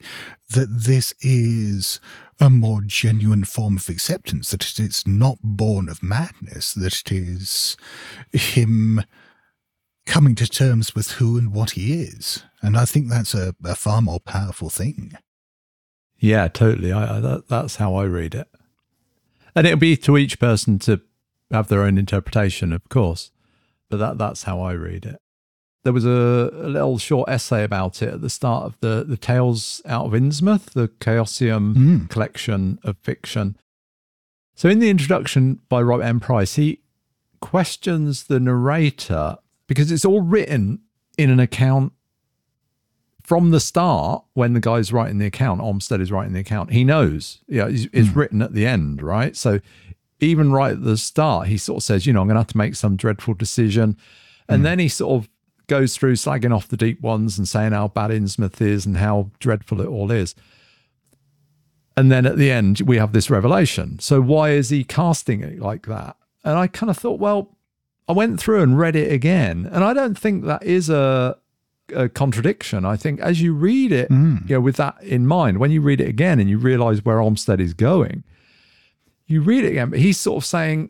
[0.51, 1.99] that this is
[2.39, 7.75] a more genuine form of acceptance, that it's not born of madness, that it is
[8.31, 9.01] him
[10.05, 12.43] coming to terms with who and what he is.
[12.61, 15.13] And I think that's a, a far more powerful thing.
[16.19, 16.91] Yeah, totally.
[16.91, 18.47] I, I that, that's how I read it.
[19.55, 21.01] And it'll be to each person to
[21.49, 23.31] have their own interpretation, of course.
[23.89, 25.19] But that that's how I read it.
[25.83, 29.17] There was a, a little short essay about it at the start of the the
[29.17, 32.09] Tales Out of Innsmouth, the Chaosium Mm.
[32.09, 33.55] collection of fiction.
[34.55, 36.19] So in the introduction by Robert M.
[36.19, 36.79] Price, he
[37.39, 40.79] questions the narrator because it's all written
[41.17, 41.93] in an account
[43.23, 46.83] from the start when the guy's writing the account, Olmsted is writing the account, he
[46.83, 49.35] knows, yeah, it's, it's written at the end, right?
[49.37, 49.59] So
[50.19, 52.47] even right at the start, he sort of says, you know, I'm going to have
[52.47, 53.95] to make some dreadful decision.
[54.49, 55.29] And then he sort of
[55.71, 59.31] goes through slagging off the deep ones and saying how bad Innsmouth is and how
[59.39, 60.35] dreadful it all is.
[61.95, 63.97] And then at the end, we have this revelation.
[63.99, 66.17] So why is he casting it like that?
[66.43, 67.55] And I kind of thought, well,
[68.09, 71.37] I went through and read it again, and I don't think that is a,
[71.95, 72.83] a contradiction.
[72.83, 74.41] I think as you read it, mm.
[74.49, 77.21] you know, with that in mind, when you read it again and you realize where
[77.21, 78.25] Olmsted is going,
[79.25, 79.91] you read it again.
[79.91, 80.89] But he's sort of saying,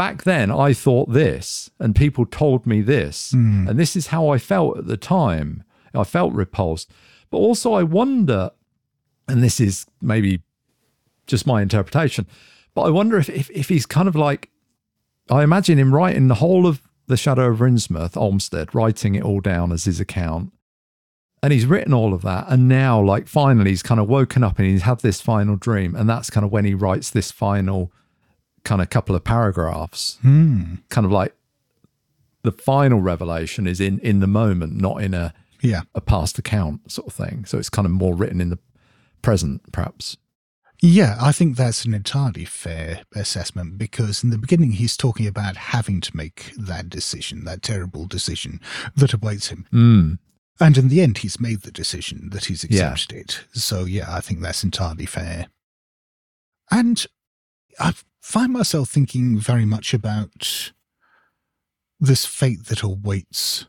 [0.00, 3.68] back then I thought this, and people told me this, hmm.
[3.68, 5.62] and this is how I felt at the time.
[5.94, 6.90] I felt repulsed,
[7.30, 8.50] but also I wonder,
[9.28, 10.40] and this is maybe
[11.26, 12.26] just my interpretation,
[12.74, 14.48] but I wonder if if, if he's kind of like
[15.28, 19.40] I imagine him writing the whole of The Shadow over Innsmouth, Olmsted, writing it all
[19.40, 20.50] down as his account.
[21.42, 22.46] And he's written all of that.
[22.48, 25.94] And now, like, finally, he's kind of woken up and he's had this final dream.
[25.94, 27.92] And that's kind of when he writes this final
[28.64, 30.18] kind of couple of paragraphs.
[30.22, 30.76] Hmm.
[30.88, 31.34] Kind of like
[32.42, 35.82] the final revelation is in, in the moment, not in a, Yeah.
[35.94, 37.44] a past account sort of thing.
[37.44, 38.58] So it's kind of more written in the
[39.22, 40.16] present, perhaps.
[40.82, 45.54] Yeah, I think that's an entirely fair assessment because in the beginning he's talking about
[45.56, 48.60] having to make that decision, that terrible decision
[48.96, 49.66] that awaits him.
[49.70, 50.18] Mm.
[50.58, 52.92] And in the end, he's made the decision that he's Yeah.
[52.92, 53.44] accepted it.
[53.52, 55.48] So, yeah, I think that's entirely fair.
[56.70, 57.06] And
[57.78, 60.72] I find myself thinking very much about
[61.98, 63.66] this fate that awaits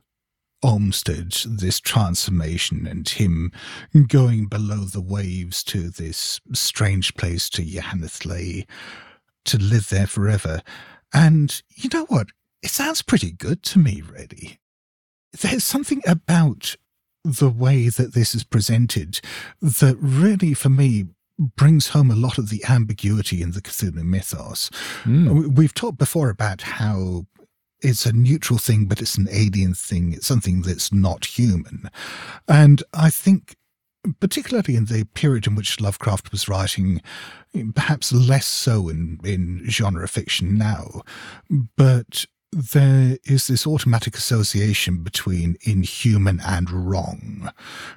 [0.64, 3.52] Olmsted, this transformation, and him
[4.08, 8.68] going below the waves to this strange place to Y'ha-nthlei
[9.46, 10.62] to live there forever.
[11.14, 12.28] And you know what?
[12.62, 14.62] It sounds pretty good to me, really
[15.34, 16.76] there's something about
[17.24, 19.20] the way that this is presented
[19.62, 21.06] that really, for me,
[21.56, 24.70] brings home a lot of the ambiguity in the Cthulhu mythos.
[25.04, 25.34] Mm.
[25.34, 27.26] We- We've talked before about how
[27.82, 30.14] it's a neutral thing, but it's an alien thing.
[30.14, 31.90] It's something that's not human.
[32.48, 33.56] And I think,
[34.20, 37.02] particularly in the period in which Lovecraft was writing,
[37.76, 41.02] perhaps less so in, in genre fiction now,
[41.76, 47.50] but there is this automatic association between inhuman and wrong.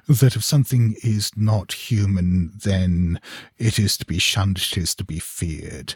[0.07, 3.19] That if something is not human, then
[3.57, 5.95] it is to be shunned, it is to be feared.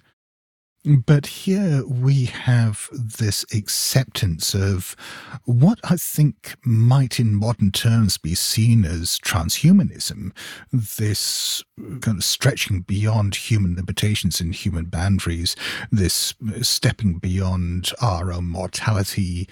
[0.85, 4.95] But here we have this acceptance of
[5.43, 10.31] what I think might, in modern terms, be seen as transhumanism.
[10.71, 11.63] This
[11.99, 15.55] kind of stretching beyond human limitations and human boundaries,
[15.91, 19.49] this stepping beyond our own mortality,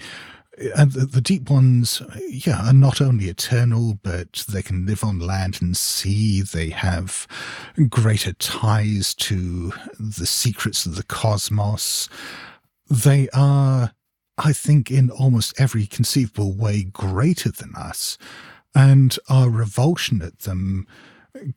[0.76, 5.58] and the, deep ones, yeah, are not only eternal, but they can live on land
[5.60, 6.42] and sea.
[6.42, 7.26] They have
[7.88, 12.08] greater ties to the secrets of the cosmos.
[12.90, 13.92] They are,
[14.36, 18.18] I think, in almost every conceivable way, greater than us.
[18.74, 20.86] And our revulsion at them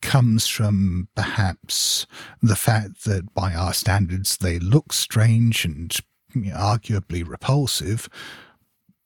[0.01, 2.05] comes from perhaps
[2.41, 5.95] the fact that by our standards they look strange and
[6.35, 8.07] arguably repulsive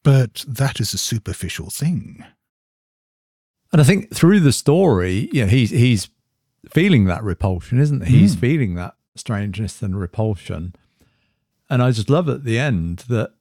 [0.05, 2.23] but that is a superficial thing.
[3.73, 6.09] And I think through the story, you know, he's he's
[6.69, 8.19] feeling that repulsion, isn't he?
[8.19, 8.39] He's mm.
[8.39, 10.75] feeling that strangeness and repulsion.
[11.71, 13.31] And I just love at the end that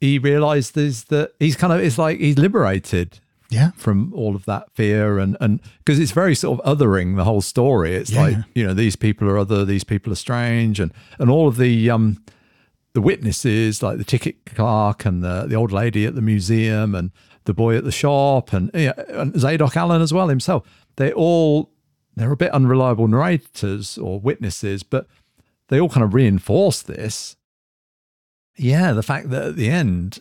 [0.00, 4.68] he realizes that he's kind of it's like he's liberated yeah from all of that
[4.72, 8.22] fear and and because it's very sort of othering the whole story it's yeah.
[8.22, 11.56] like you know these people are other these people are strange and and all of
[11.56, 12.18] the um
[12.94, 17.10] the witnesses, like the ticket clerk and the, the old lady at the museum and
[17.44, 20.66] the boy at the shop and, and Zadok Allen as well himself,
[20.96, 21.70] they all
[22.14, 25.06] they're a bit unreliable narrators or witnesses, but
[25.68, 27.36] they all kind of reinforce this.
[28.54, 30.20] Yeah, the fact that at the end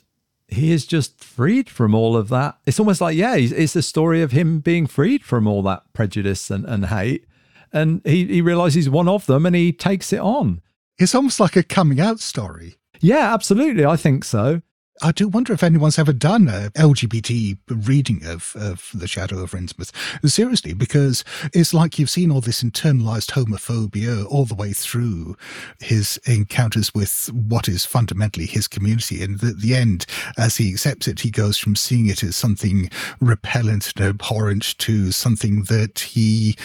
[0.51, 2.57] he is just freed from all of that.
[2.65, 6.51] It's almost like, yeah, it's the story of him being freed from all that prejudice
[6.51, 7.25] and, and hate.
[7.71, 10.61] And he, he realizes he's one of them and he takes it on.
[11.01, 12.75] It's almost like a coming out story.
[12.99, 13.85] Yeah, absolutely.
[13.85, 14.61] I think so.
[15.03, 19.51] I do wonder if anyone's ever done a LGBT reading of, of The Shadow of
[19.51, 19.91] Innsmouth.
[20.29, 21.23] Seriously, because
[21.53, 25.35] it's like you've seen all this internalized homophobia all the way through
[25.79, 29.23] his encounters with what is fundamentally his community.
[29.23, 30.05] And at the end,
[30.37, 35.11] as he accepts it, he goes from seeing it as something repellent and abhorrent to
[35.11, 36.55] something that he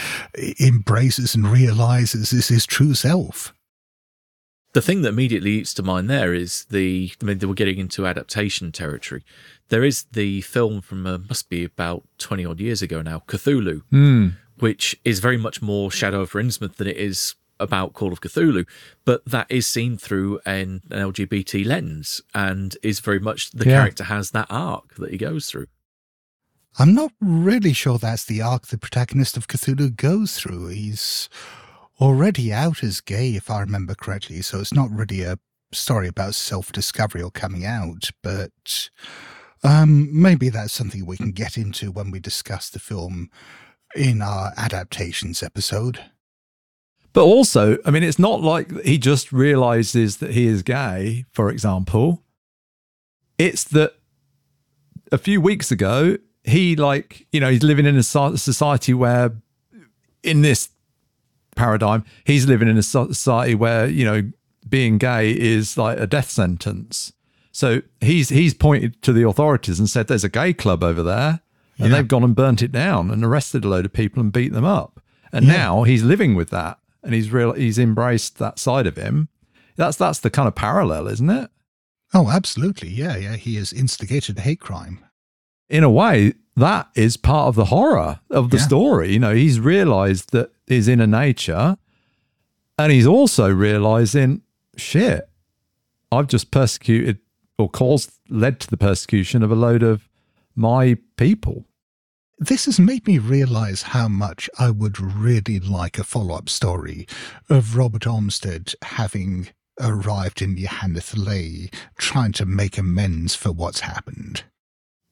[0.60, 3.54] embraces and realizes is his true self
[4.76, 8.06] the thing that immediately leaps to mind there is the I mean, we're getting into
[8.06, 9.24] adaptation territory.
[9.70, 13.84] There is the film from uh, must be about twenty odd years ago now, Cthulhu,
[13.90, 14.34] mm.
[14.58, 18.66] which is very much more Shadow of Innsmouth than it is about Call of Cthulhu,
[19.06, 23.78] but that is seen through an, an LGBT lens and is very much the yeah.
[23.78, 25.68] character has that arc that he goes through.
[26.78, 30.68] I'm not really sure that's the arc the protagonist of Cthulhu goes through.
[30.68, 31.30] He's
[32.00, 35.38] already out as gay, if I remember correctly, so it's not really a
[35.72, 38.90] story about self discovery or coming out, but
[39.62, 43.30] um, maybe that's something we can get into when we discuss the film
[43.94, 46.00] in our adaptations episode.
[47.12, 51.50] But also, I mean, it's not like he just realizes that he is gay, for
[51.50, 52.22] example.
[53.38, 53.94] It's that
[55.10, 59.32] a few weeks ago, he, like, you know, he's living in a society where
[60.22, 60.68] in this
[61.56, 62.04] paradigm.
[62.24, 64.30] He's living in a society where you know
[64.68, 67.12] being gay is like a death sentence.
[67.52, 71.40] So he's he's pointed to the authorities and said, "There's a gay club over there,"
[71.78, 71.96] and yeah.
[71.96, 74.64] they've gone and burnt it down and arrested a load of people and beat them
[74.64, 75.00] up.
[75.32, 75.56] And yeah.
[75.56, 79.28] now he's living with that, and he's real he's embraced that side of him.
[79.76, 81.50] That's that's the kind of parallel, isn't it?
[82.14, 82.88] Oh, absolutely.
[82.88, 83.36] Yeah, yeah.
[83.36, 85.04] He has instigated a hate crime.
[85.68, 88.62] In a way, that is part of the horror of the yeah.
[88.62, 89.12] story.
[89.12, 91.76] You know, he's realized that his inner nature,
[92.78, 94.42] and he's also realizing,
[94.76, 95.28] shit,
[96.12, 97.18] I've just persecuted
[97.58, 100.08] or caused, led to the persecution of a load of
[100.54, 101.64] my people.
[102.38, 107.06] This has made me realize how much I would really like a follow up story
[107.48, 109.48] of Robert Olmsted having
[109.80, 114.44] arrived in Y'ha-nthlei, trying to make amends for what's happened.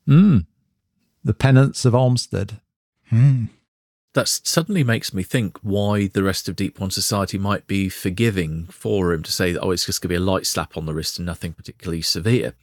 [0.07, 0.41] Hmm
[1.25, 2.61] the penance of Olmsted.
[3.09, 3.47] Hmm.
[4.15, 8.67] That suddenly makes me think why the rest of Deep One Society might be forgiving
[8.67, 10.87] for him to say that, oh, it's just going to be a light slap on
[10.87, 12.55] the wrist and nothing particularly severe.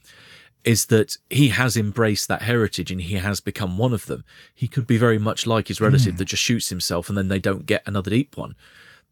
[0.64, 4.24] Is that he has embraced that heritage and he has become one of them.
[4.54, 6.18] He could be very much like his relative mm.
[6.18, 8.54] that just shoots himself and then they don't get another Deep One.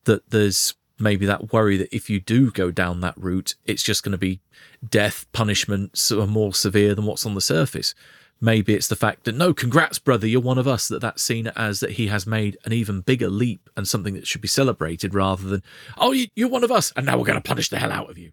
[0.05, 4.03] That there's maybe that worry that if you do go down that route, it's just
[4.03, 4.41] going to be
[4.89, 7.95] death, punishments are more severe than what's on the surface.
[8.41, 10.89] Maybe it's the fact that no, congrats, brother, you're one of us.
[10.89, 14.27] That that's seen as that he has made an even bigger leap and something that
[14.27, 15.63] should be celebrated rather than
[15.99, 18.19] oh, you're one of us, and now we're going to punish the hell out of
[18.19, 18.33] you.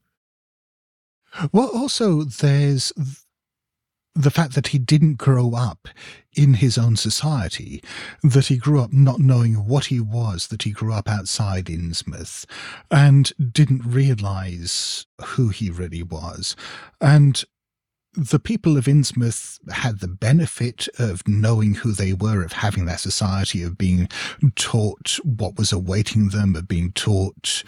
[1.52, 2.94] Well, also there's
[4.18, 5.88] the fact that he didn't grow up
[6.34, 7.84] in his own society,
[8.24, 12.46] that he grew up not knowing what he was, that he grew up outside Innsmouth
[12.90, 16.56] and didn't realize who he really was.
[17.00, 17.44] And
[18.18, 23.00] the people of Innsmouth had the benefit of knowing who they were, of having that
[23.00, 24.10] society, of being
[24.56, 27.64] taught what was awaiting them, of being taught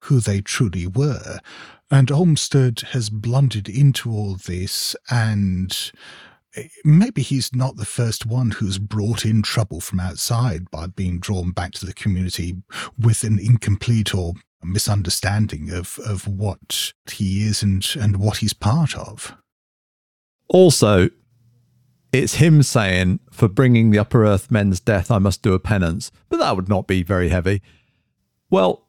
[0.00, 1.38] who they truly were.
[1.90, 5.90] And Olmsted has blundered into all this, and
[6.84, 11.50] maybe he's not the first one who's brought in trouble from outside by being drawn
[11.50, 12.56] back to the community
[12.98, 18.94] with an incomplete or misunderstanding of, of what he is and, and what he's part
[18.94, 19.34] of.
[20.48, 21.10] Also,
[22.12, 26.10] it's him saying, for bringing the Upper Earth men's death, I must do a penance.
[26.28, 27.62] But that would not be very heavy.
[28.50, 28.86] Well,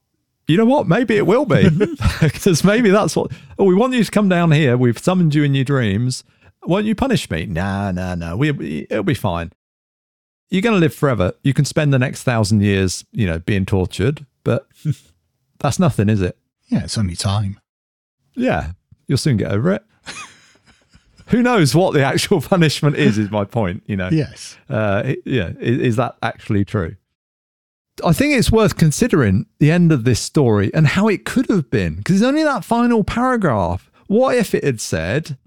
[0.47, 0.87] you know what?
[0.87, 1.69] Maybe it will be.
[2.21, 3.31] Because maybe that's what.
[3.57, 4.75] Oh, we want you to come down here.
[4.77, 6.23] We've summoned you in your dreams.
[6.63, 7.45] Won't you punish me?
[7.45, 8.35] Nah, nah, nah.
[8.35, 9.51] We, it'll be fine.
[10.49, 11.33] You're going to live forever.
[11.43, 14.67] You can spend the next thousand years, you know, being tortured, but
[15.59, 16.37] that's nothing, is it?
[16.67, 17.59] Yeah, it's only time.
[18.35, 18.71] Yeah,
[19.07, 19.83] you'll soon get over it.
[21.29, 23.17] Who knows what the actual punishment is?
[23.17, 23.83] Is my point.
[23.85, 24.09] You know.
[24.11, 24.57] Yes.
[24.69, 25.51] Uh, it- yeah.
[25.59, 26.95] Is, is that actually true?
[28.05, 31.69] I think it's worth considering the end of this story and how it could have
[31.69, 33.91] been, because it's only that final paragraph.
[34.07, 35.37] What if it had said,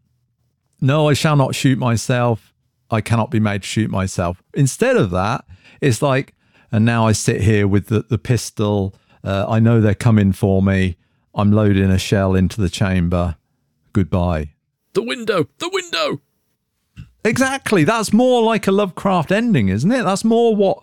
[0.80, 2.53] "No, I shall not shoot myself.
[2.91, 5.45] I cannot be made to shoot myself." Instead of that,
[5.80, 6.35] it's like,
[6.70, 8.95] and now I sit here with the, the pistol.
[9.24, 10.97] Uh, I know they're coming for me.
[11.35, 13.37] I'm loading a shell into the chamber.
[13.95, 14.53] Goodbye.
[14.95, 16.20] The window, the window.
[17.24, 17.84] Exactly.
[17.84, 20.03] That's more like a Lovecraft ending, isn't it?
[20.03, 20.82] That's more what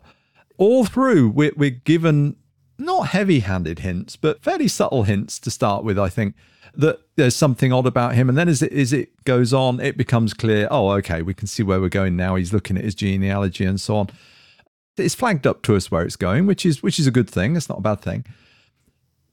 [0.57, 2.36] all through we're, we're given
[2.78, 6.36] not heavy handed hints, but fairly subtle hints to start with, I think,
[6.74, 8.30] that there's something odd about him.
[8.30, 11.47] And then as it, as it goes on, it becomes clear oh, okay, we can
[11.47, 12.36] see where we're going now.
[12.36, 14.10] He's looking at his genealogy and so on.
[14.97, 17.55] It's flagged up to us where it's going, which is which is a good thing.
[17.55, 18.26] It's not a bad thing.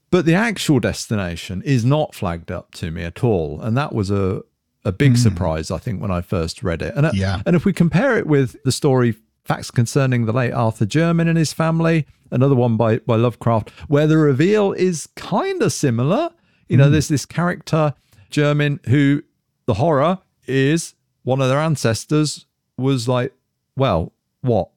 [0.09, 3.59] But the actual destination is not flagged up to me at all.
[3.61, 4.43] And that was a,
[4.87, 6.93] a big surprise, I think, when I first read it.
[6.95, 7.41] And, uh, Yeah.
[7.45, 11.37] and if we compare it with the story Facts Concerning the Late Arthur Jermyn and
[11.37, 16.29] His Family, another one by, by Lovecraft, where the reveal is kind of similar.
[16.67, 17.93] You know, there's this character,
[18.31, 19.23] Jermyn, who
[19.65, 22.45] the horror is one of their ancestors
[22.77, 23.33] was like,
[23.75, 24.69] well, what?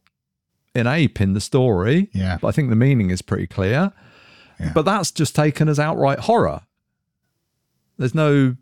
[0.74, 2.10] An ape in the story.
[2.12, 2.38] Yeah.
[2.40, 3.92] But I think the meaning is pretty clear.
[4.60, 4.72] Yeah.
[4.74, 6.62] But that's just taken as outright horror.
[7.98, 8.56] There's no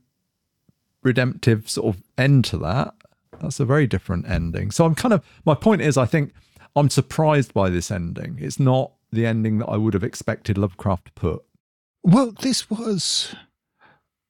[1.09, 2.95] redemptive sort of end to that.
[3.41, 4.71] That's a very different ending.
[4.71, 6.33] So I'm kind of my point is I think
[6.77, 8.39] I'm surprised by this ending.
[8.41, 11.43] It's not the ending that I would have expected Lovecraft to put.
[12.03, 13.35] Well, this was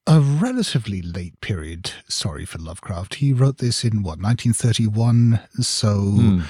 [0.07, 1.91] a relatively late period.
[2.07, 3.15] Sorry for Lovecraft.
[3.15, 5.39] He wrote this in what 1931.
[5.61, 6.41] So hmm.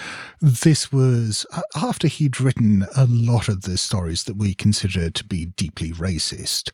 [0.42, 5.48] this was after he'd written a lot of the stories that we consider to be
[5.48, 6.72] deeply racist.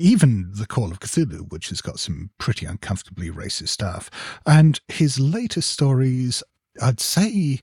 [0.00, 4.10] Even the Call of Cthulhu, which has got some pretty uncomfortably racist stuff,
[4.46, 6.42] and his later stories,
[6.80, 7.60] I'd say,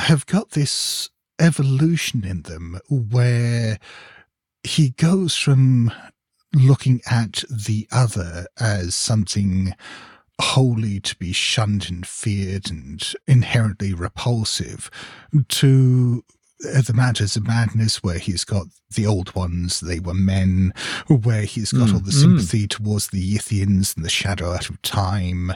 [0.00, 3.78] have got this evolution in them where
[4.62, 5.92] he goes from
[6.54, 9.74] looking at the other as something
[10.40, 14.90] wholly to be shunned and feared and inherently repulsive
[15.48, 16.24] to
[16.64, 20.72] uh, the mountains of madness where he's got the old ones they were men
[21.08, 25.52] where he's got all the sympathy towards the Yithians and the shadow out of time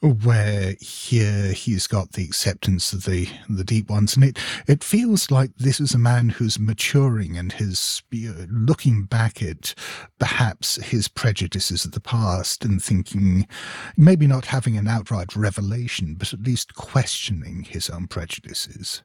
[0.00, 4.14] where here he's got the acceptance of the the deep ones.
[4.14, 4.38] And it
[4.68, 9.42] it feels like this is a man who's maturing and his you know, looking back
[9.42, 9.74] at
[10.20, 13.48] perhaps his prejudices of the past and thinking
[13.96, 19.02] maybe not having an outright revelation but at least questioning his own prejudices.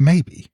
[0.00, 0.48] Maybe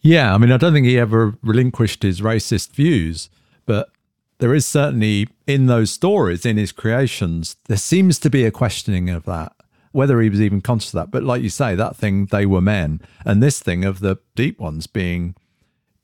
[0.00, 3.28] Yeah, I mean, I don't think he ever relinquished his racist views,
[3.66, 3.90] but
[4.38, 9.10] there is certainly in those stories, in his creations, there seems to be a questioning
[9.10, 9.52] of that,
[9.92, 11.10] whether he was even conscious of that.
[11.10, 14.58] But like you say, that thing, they were men, and this thing of the deep
[14.58, 15.34] ones being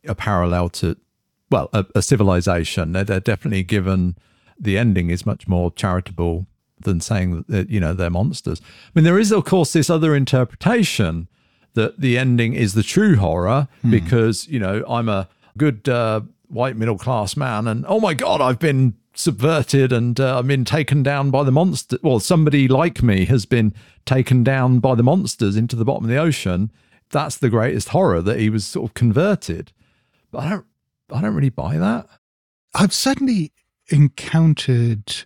[0.07, 0.97] a parallel to,
[1.51, 2.93] well, a, a civilization.
[2.93, 4.17] They're, they're definitely given
[4.59, 6.47] the ending is much more charitable
[6.81, 8.61] than saying that, you know, they're monsters.
[8.63, 11.29] I mean, there is, of course, this other interpretation
[11.77, 16.77] that the ending is the true horror because you know I'm a good uh, white
[16.77, 21.03] middle class man and oh my god I've been subverted and uh, I've been taken
[21.03, 23.73] down by the monster well somebody like me has been
[24.05, 26.71] taken down by the monsters into the bottom of the ocean.
[27.11, 29.73] That's the greatest horror that he was sort of converted.
[30.31, 30.67] But I don't
[31.13, 32.09] I don't really buy that.
[32.75, 33.53] I've certainly
[33.89, 35.25] encountered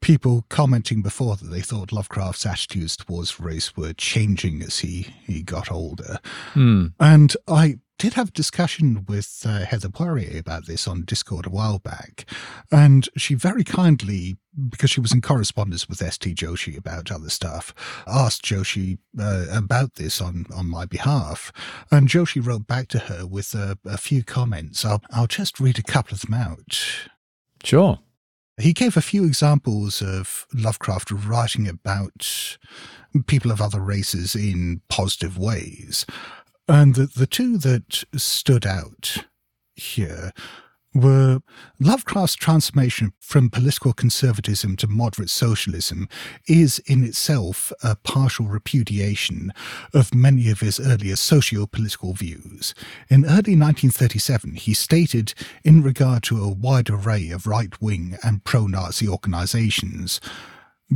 [0.00, 5.42] people commenting before that they thought Lovecraft's attitudes towards race were changing as he, he
[5.42, 6.18] got older.
[6.52, 6.88] Hmm.
[6.98, 11.50] And I did have a discussion with uh, Heather Poirier about this on Discord a
[11.50, 12.24] while back.
[12.72, 14.38] And she very kindly,
[14.70, 17.74] because she was in correspondence with ST Joshi about other stuff,
[18.06, 21.52] asked Joshi uh, about this on, on my behalf.
[21.90, 24.82] And Joshi wrote back to her with a, a few comments.
[24.82, 26.82] I'll, I'll just read a couple of them out.
[27.62, 27.98] Sure.
[28.60, 32.56] He gave a few examples of Lovecraft writing about
[33.26, 36.06] people of other races in positive ways.
[36.68, 39.24] And the, the two that stood out
[39.74, 40.32] here
[40.94, 41.40] were
[41.78, 46.08] Lovecraft's transformation from political conservatism to moderate socialism
[46.48, 49.52] is in itself a partial repudiation
[49.94, 52.74] of many of his earlier socio-political views.
[53.08, 55.34] In early 1937, he stated,
[55.64, 60.20] in regard to a wide array of right-wing and pro-Nazi organizations,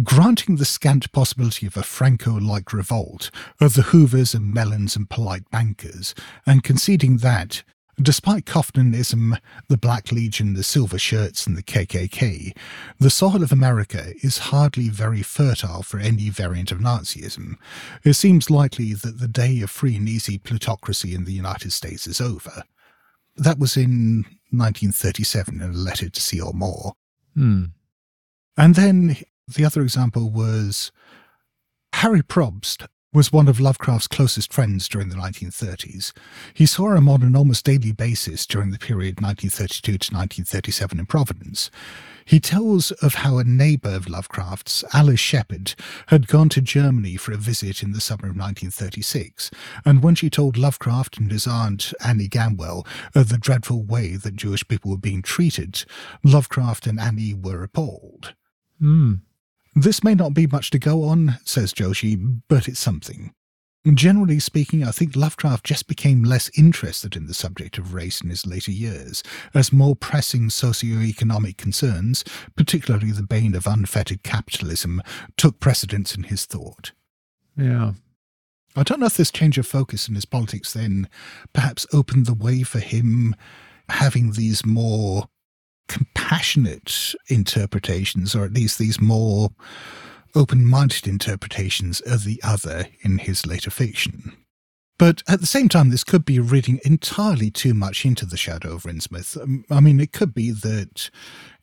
[0.03, 3.31] granting the scant possibility of a Franco-like revolt
[3.61, 6.15] of the Hoovers and Mellons and polite bankers,
[6.45, 7.63] and conceding that,
[8.01, 9.39] despite Coughlinism,
[9.69, 12.57] the Black Legion, the Silver Shirts, and the KKK,
[12.99, 17.57] the soil of America is hardly very fertile for any variant of Nazism.
[18.03, 22.07] It seems likely that the day of free and easy plutocracy in the United States
[22.07, 22.65] is over.
[23.37, 26.53] That was in 1937 in a letter to C.L.
[26.53, 26.95] Moore.
[27.35, 27.65] Hmm.
[28.57, 29.17] And then
[29.49, 30.93] the other example was
[31.95, 36.13] Harry Brobst was one of Lovecraft's closest friends during the 1930s.
[36.53, 41.07] He saw him on an almost daily basis during the period 1932 to 1937 in
[41.07, 41.71] Providence.
[42.25, 45.75] He tells of how a neighbour of Lovecraft's, Alice Shepard,
[46.09, 49.51] had gone to Germany for a visit in the summer of 1936,
[49.85, 52.85] and when she told Lovecraft and his aunt, Annie Gamwell,
[53.15, 55.85] of the dreadful way that Jewish people were being treated,
[56.25, 58.35] Lovecraft and Annie were appalled.
[58.81, 59.15] Hmm.
[59.75, 63.33] This may not be much to go on, says Joshi, but it's something.
[63.93, 68.31] Generally speaking, I think Lovecraft just became less interested in the subject of race in
[68.31, 69.23] his later years,
[69.53, 72.25] as more pressing socio-economic concerns,
[72.57, 75.03] particularly the bane of unfettered capitalism,
[75.37, 76.93] took precedence in his thought.
[77.59, 77.93] Yeah.
[78.75, 81.09] I don't know if this change of focus in his politics then
[81.53, 83.37] perhaps opened the way for him
[83.89, 85.29] having these more
[85.89, 89.51] compassionate interpretations, or at least these more
[90.35, 94.33] open minded interpretations of the other in his later fiction.
[94.99, 98.71] But at the same time, this could be reading entirely too much into the shadow
[98.71, 99.41] over Innsmouth.
[99.41, 101.11] Um, I mean, it could be that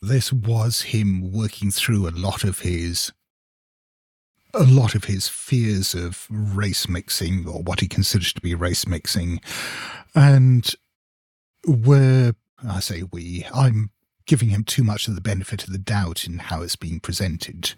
[0.02, 3.12] this was him working through a lot of his
[4.54, 8.86] a lot of his fears of race mixing or what he considers to be race
[8.86, 9.40] mixing
[10.14, 10.76] and
[11.66, 12.34] where
[12.68, 13.92] I say we, I'm
[14.26, 17.74] giving him too much of the benefit of the doubt in how it's being presented.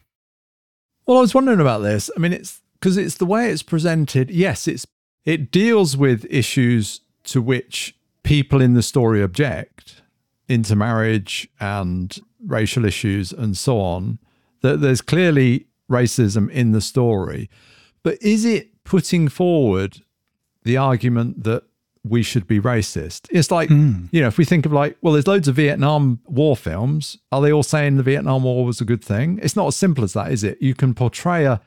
[1.05, 2.09] Well, I was wondering about this.
[2.15, 4.29] I mean, it's because it's the way it's presented.
[4.29, 4.85] Yes, it's
[5.25, 10.01] it deals with issues to which people in the story object,
[10.47, 14.19] intermarriage and racial issues and so on.
[14.61, 17.49] That there's clearly racism in the story,
[18.01, 20.01] but is it putting forward
[20.63, 21.63] the argument that
[22.05, 23.27] we should be racist.
[23.31, 24.09] It's like, Mm.
[24.11, 27.17] you know, if we think of like, well, there's loads of Vietnam War films.
[27.31, 29.39] Are they all saying the Vietnam War was a good thing?
[29.41, 30.61] It's not as simple as that, is it?
[30.61, 31.61] You can portray a,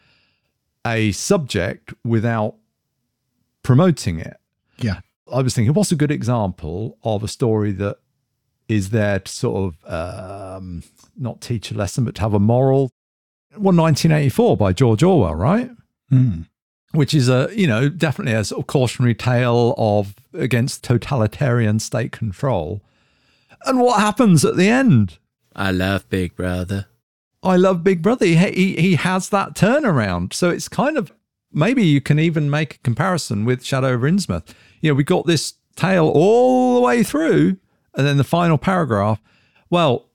[0.86, 2.56] a subject without
[3.62, 4.36] promoting it.
[4.78, 5.00] Yeah.
[5.32, 7.96] I was thinking, what's a good example of a story that
[8.68, 9.92] is there to sort of
[10.58, 10.82] um,
[11.16, 12.90] not teach a lesson, but to have a moral?
[13.52, 15.70] Well, 1984 by George Orwell, right?
[16.12, 16.46] Mm.
[16.92, 22.12] Which is a you know definitely a sort of cautionary tale of against totalitarian state
[22.12, 22.82] control.
[23.64, 25.18] And what happens at the end?
[25.54, 26.86] I love Big Brother.
[27.42, 28.26] I love Big Brother.
[28.26, 30.32] He, he he has that turnaround.
[30.32, 31.12] So it's kind of
[31.52, 34.54] maybe you can even make a comparison with Shadow of Innsmouth.
[34.80, 37.56] You know, we got this tale all the way through,
[37.94, 39.20] and then the final paragraph.
[39.70, 40.06] Well,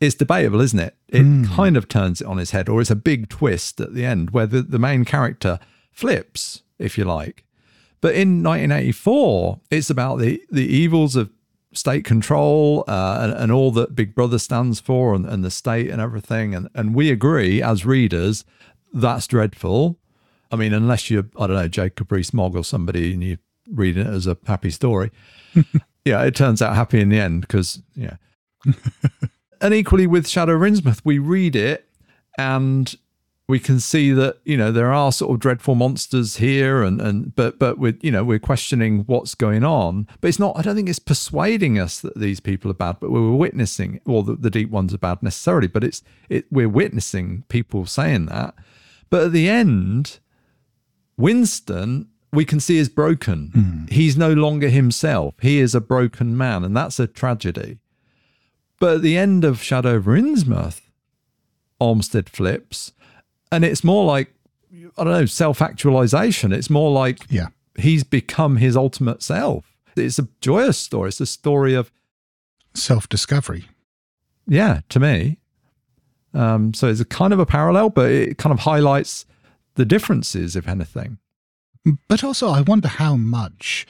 [0.00, 0.96] it's debatable, isn't it?
[1.08, 1.44] It hmm.
[1.44, 4.30] kind of turns it on its head, or it's a big twist at the end
[4.30, 5.58] where the, the main character
[5.92, 7.44] flips, if you like.
[8.00, 11.30] But in 1984, it's about the, the evils of
[11.72, 15.88] state control uh, and, and all that Big Brother stands for and, and the state
[15.88, 16.54] and everything.
[16.54, 18.44] And, and we agree as readers
[18.92, 19.98] that's dreadful.
[20.50, 23.38] I mean, unless you're, I don't know, Jacob Rees-Mogg or somebody and you're
[23.70, 25.10] reading it as a happy story.
[26.04, 28.16] yeah, it turns out happy in the end because, yeah.
[29.60, 31.88] and equally with Shadow of Innsmouth, we read it
[32.36, 32.94] and
[33.52, 37.36] we can see that you know there are sort of dreadful monsters here and and
[37.36, 40.08] but but we're you know we're questioning what's going on.
[40.22, 43.10] But it's not i don't think it's persuading us that these people are bad but
[43.10, 47.44] we're witnessing or the, the deep ones are bad necessarily but it's it we're witnessing
[47.50, 48.54] people saying that.
[49.10, 50.18] But at the end
[51.18, 53.50] winston we can see is broken.
[53.52, 53.84] Hmm.
[53.94, 55.34] He's no longer himself.
[55.42, 57.80] He is a broken man and that's a tragedy.
[58.80, 60.80] But at the end of shadow over innsmouth
[61.78, 62.92] Olmsted flips,
[63.52, 64.34] and it's more like
[64.98, 66.52] I don't know self actualization.
[66.52, 67.48] It's more like Yeah.
[67.76, 69.76] he's become his ultimate self.
[69.96, 71.08] It's a joyous story.
[71.08, 71.92] It's a story of
[72.74, 73.66] Self discovery.
[74.48, 75.36] yeah, to me.
[76.34, 79.26] Um, so it's a kind of a parallel, but it kind of highlights
[79.74, 81.18] the differences, if anything.
[82.08, 83.86] But also, I wonder how much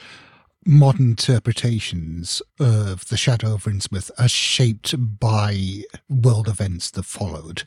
[0.65, 7.63] modern interpretations of The Shadow over Innsmouth are shaped by world events that followed.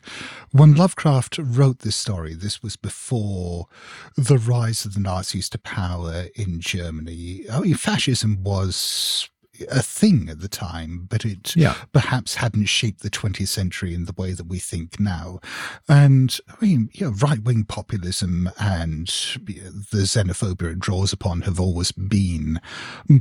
[0.51, 3.67] When Lovecraft wrote this story, this was before
[4.15, 7.45] the rise of the Nazis to power in Germany.
[7.49, 9.29] Oh, I mean, fascism was
[9.69, 11.75] a thing at the time, but it Yeah.
[11.93, 15.39] perhaps hadn't shaped the 20th century in the way that we think now.
[15.87, 21.59] And I mean, you know, right wing populism and the xenophobia it draws upon have
[21.59, 22.59] always been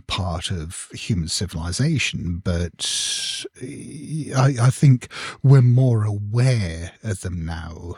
[0.06, 2.40] part of human civilization.
[2.44, 5.08] But eh, I, I think
[5.42, 7.96] we're more aware of them now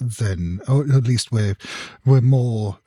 [0.00, 1.56] than, or at least we're,
[2.04, 2.78] we're more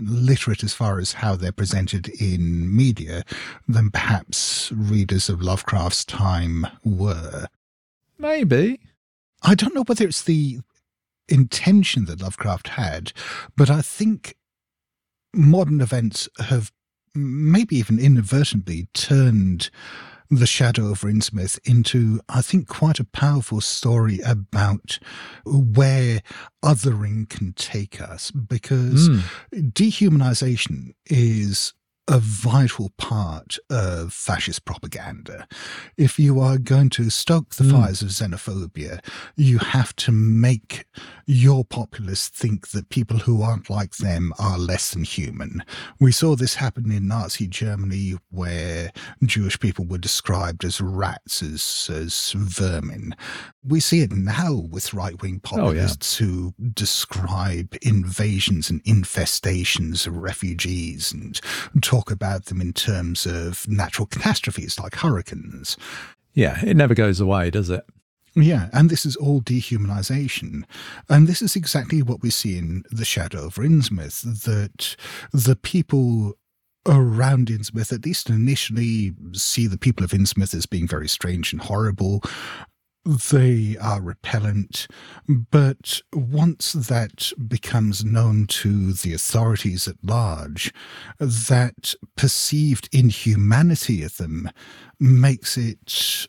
[0.00, 3.24] literate as far as how they're presented in media
[3.68, 7.46] than perhaps readers of Lovecraft's time were.
[8.18, 8.80] Maybe.
[9.42, 10.60] I don't know whether it's the
[11.28, 13.12] intention that Lovecraft had,
[13.56, 14.36] but I think
[15.34, 16.72] modern events have
[17.14, 19.70] maybe even inadvertently turned
[20.30, 24.98] the Shadow over Innsmouth into, I think, quite a powerful story about
[25.44, 26.20] where
[26.64, 29.22] othering can take us because Mm.
[29.72, 31.72] dehumanization is
[32.08, 35.48] a vital part of fascist propaganda.
[35.96, 37.72] If you are going to stoke the Mm.
[37.72, 39.00] fires of xenophobia,
[39.34, 40.86] you have to make
[41.26, 45.64] your populace think that people who aren't like them are less than human.
[45.98, 48.92] We saw this happen in Nazi Germany where
[49.24, 53.16] Jewish people were described as rats, as, as vermin.
[53.66, 55.82] We see it now with right wing Oh, yeah.
[55.82, 61.40] populists who describe invasions and infestations of refugees and
[61.82, 65.76] talk about them in terms of natural catastrophes like hurricanes.
[66.34, 67.84] Yeah, it never goes away, does it?
[68.34, 70.64] Yeah, and this is all dehumanization.
[71.08, 74.96] And this is exactly what we see in The Shadow of Innsmouth that
[75.32, 76.34] the people
[76.86, 81.62] around Innsmouth, at least initially, see the people of Innsmouth as being very strange and
[81.62, 82.22] horrible.
[83.06, 84.88] They are repellent,
[85.28, 90.74] but once that becomes known to the authorities at large,
[91.20, 94.50] that perceived inhumanity of them
[94.98, 96.26] makes it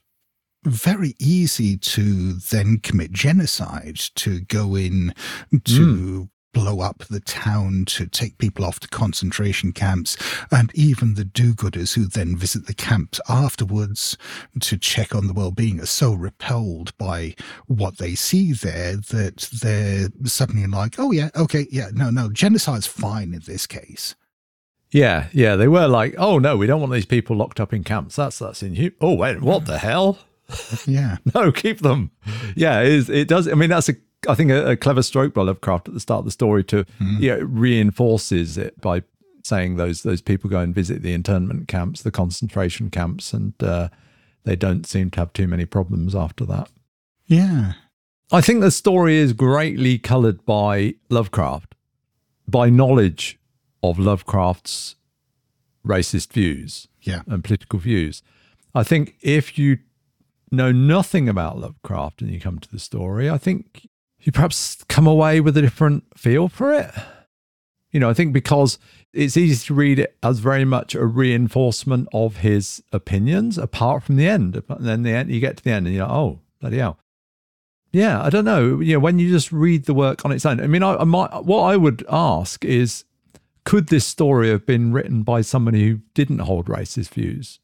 [0.63, 5.15] very easy to then commit genocide, to go in
[5.63, 6.23] to hmm.
[6.57, 10.17] Blow up the town, to take people off to concentration camps,
[10.51, 14.17] and even the do gooders who then visit the camps afterwards
[14.59, 17.35] to check on the well being are so repelled by
[17.67, 22.87] what they see there that they're suddenly like, oh, yeah, okay, yeah, no, no, genocide's
[22.87, 24.15] fine in this case.
[24.89, 25.55] Yeah, yeah.
[25.57, 28.15] They were like, oh no, we don't want these people locked up in camps.
[28.15, 28.95] That's that's inhuman.
[29.01, 30.17] Oh wait, what the hell?
[30.85, 31.17] Yeah.
[31.35, 32.11] No, keep them.
[32.55, 33.49] Yeah, it, is, it does.
[33.49, 33.95] I mean, that's a
[34.27, 36.85] I think a, a clever stroke by Lovecraft at the start of the story to
[37.19, 39.03] yeah it reinforces it by
[39.43, 43.89] saying those those people go and visit the internment camps, the concentration camps, and uh,
[44.43, 46.69] they don't seem to have too many problems after that.
[47.25, 47.73] Yeah.
[48.31, 51.75] I think the story is greatly coloured by Lovecraft,
[52.47, 53.39] by knowledge
[53.81, 54.95] of Lovecraft's
[55.85, 57.21] racist views Yeah.
[57.27, 58.21] and political views.
[58.75, 59.79] I think if you
[60.51, 63.87] know nothing about Lovecraft and you come to the story, I think
[64.19, 66.91] you perhaps come away with a different feel for it.
[67.91, 68.77] You know, I think because
[69.13, 74.17] it's easy to read it as very much a reinforcement of his opinions, apart from
[74.17, 74.61] the end.
[74.69, 76.99] And then the end, you get to the end and you're like, oh, bloody hell.
[77.91, 78.79] Yeah, I don't know.
[78.81, 81.03] You know, when you just read the work on its own, I mean, I, I
[81.05, 83.05] might, what I would ask is,
[83.63, 87.59] could this story have been written by somebody who didn't hold racist views?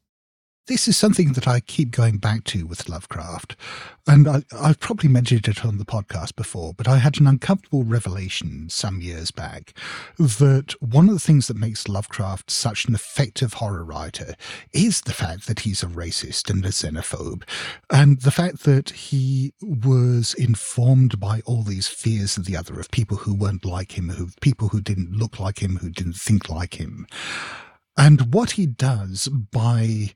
[0.67, 3.57] This is something that I keep going back to with Lovecraft.
[4.07, 7.83] And I, I've probably mentioned it on the podcast before, but I had an uncomfortable
[7.83, 9.73] revelation some years back
[10.17, 14.35] that one of the things that makes Lovecraft such an effective horror writer
[14.71, 17.43] is the fact that he's a racist and a xenophobe,
[17.89, 22.91] and the fact that he was informed by all these fears of the other, of
[22.91, 26.49] people who weren't like him, who people who didn't look like him, who didn't think
[26.49, 27.05] like him.
[27.97, 30.13] And what he does by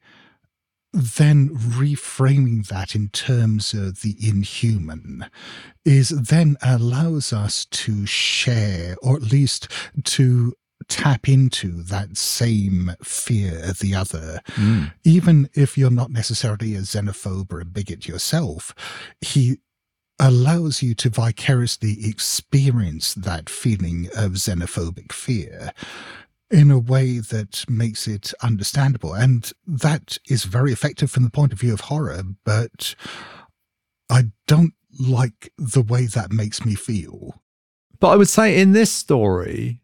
[0.94, 5.26] then reframing that in terms of the inhuman
[5.86, 9.68] is then allows us to share or at least
[10.06, 10.54] to
[10.88, 14.94] tap into that same fear of the other Mm.
[15.04, 18.74] even if you're not necessarily a xenophobe or a bigot yourself
[19.20, 19.58] he
[20.20, 25.74] allows you to vicariously experience that feeling of xenophobic fear
[26.50, 29.14] in a way that makes it understandable.
[29.14, 32.95] And that is very effective from the point of view of horror, but
[34.10, 37.41] I don't like the way that makes me feel.
[38.00, 39.82] But I would say in this story,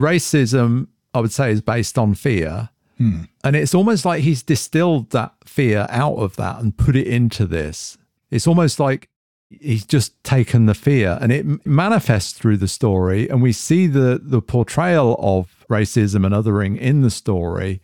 [0.00, 2.70] racism, I would say, is based on fear.
[2.98, 3.22] Hmm.
[3.44, 7.46] And it's almost like he's distilled that fear out of that and put it into
[7.46, 7.96] this.
[8.30, 9.08] It's almost like
[9.50, 13.28] he's just taken the fear and it manifests through the story.
[13.28, 17.80] And we see the, the portrayal of racism and othering in the story.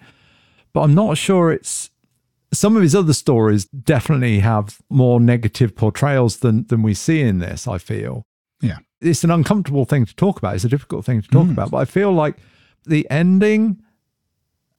[0.72, 1.90] But I'm not sure it's
[2.52, 7.38] some of his other stories definitely have more negative portrayals than than we see in
[7.38, 8.26] this, I feel.
[8.60, 8.78] Yeah.
[9.00, 10.54] It's an uncomfortable thing to talk about.
[10.54, 11.52] It's a difficult thing to talk Mm.
[11.52, 11.70] about.
[11.70, 12.36] But I feel like
[12.86, 13.80] the ending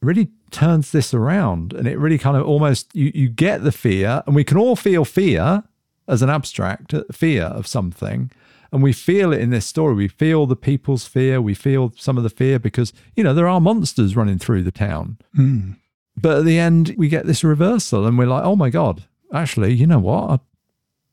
[0.02, 4.22] really turns this around and it really kind of almost you, you get the fear
[4.26, 5.64] and we can all feel fear
[6.08, 8.30] as an abstract uh, fear of something
[8.72, 12.16] and we feel it in this story we feel the people's fear we feel some
[12.18, 15.72] of the fear because you know there are monsters running through the town Hmm.
[16.20, 19.72] but at the end we get this reversal and we're like oh my god actually
[19.74, 20.38] you know what I,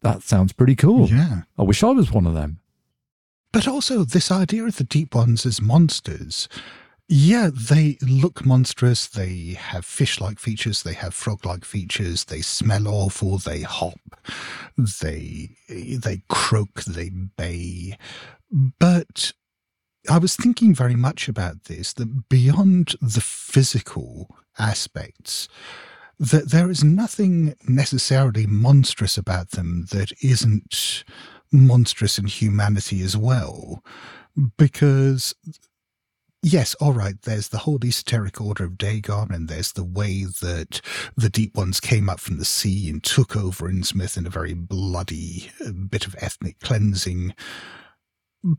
[0.02, 1.42] that sounds pretty cool Yeah.
[1.58, 2.60] i wish i was one of them
[3.54, 6.50] But also, this idea of the deep ones as monsters.
[7.10, 9.08] Yeah, they look monstrous.
[9.08, 10.84] They have fish like features.
[10.84, 12.26] They have frog like features.
[12.26, 13.38] They smell awful.
[13.38, 14.00] They hop.
[14.78, 16.84] They, they croak.
[16.86, 17.98] They bay.
[18.80, 19.34] But
[20.10, 25.48] I was thinking very much about this that beyond the physical aspects,
[26.20, 31.04] that there is nothing necessarily monstrous about them that isn't
[31.52, 33.84] monstrous in humanity as well.
[34.58, 35.36] Because,
[36.44, 40.82] yes, all right, there's the whole esoteric order of Dagon, and there's the way that
[41.16, 44.54] the deep ones came up from the sea and took over Innsmouth in a very
[44.54, 47.34] bloody uh, bit of ethnic cleansing.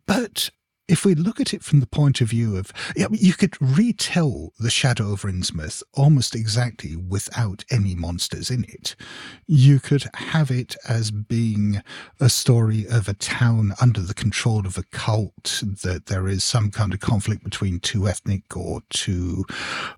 [0.07, 0.51] But
[0.87, 2.73] if we look at it from the point of view of,
[3.11, 8.95] you could retell the Shadow of Innsmouth almost exactly without any monsters in it.
[9.47, 11.83] You could have it as being
[12.21, 16.71] a story of a town under the control of a cult, that there is some
[16.71, 19.45] kind of conflict between two ethnic or two,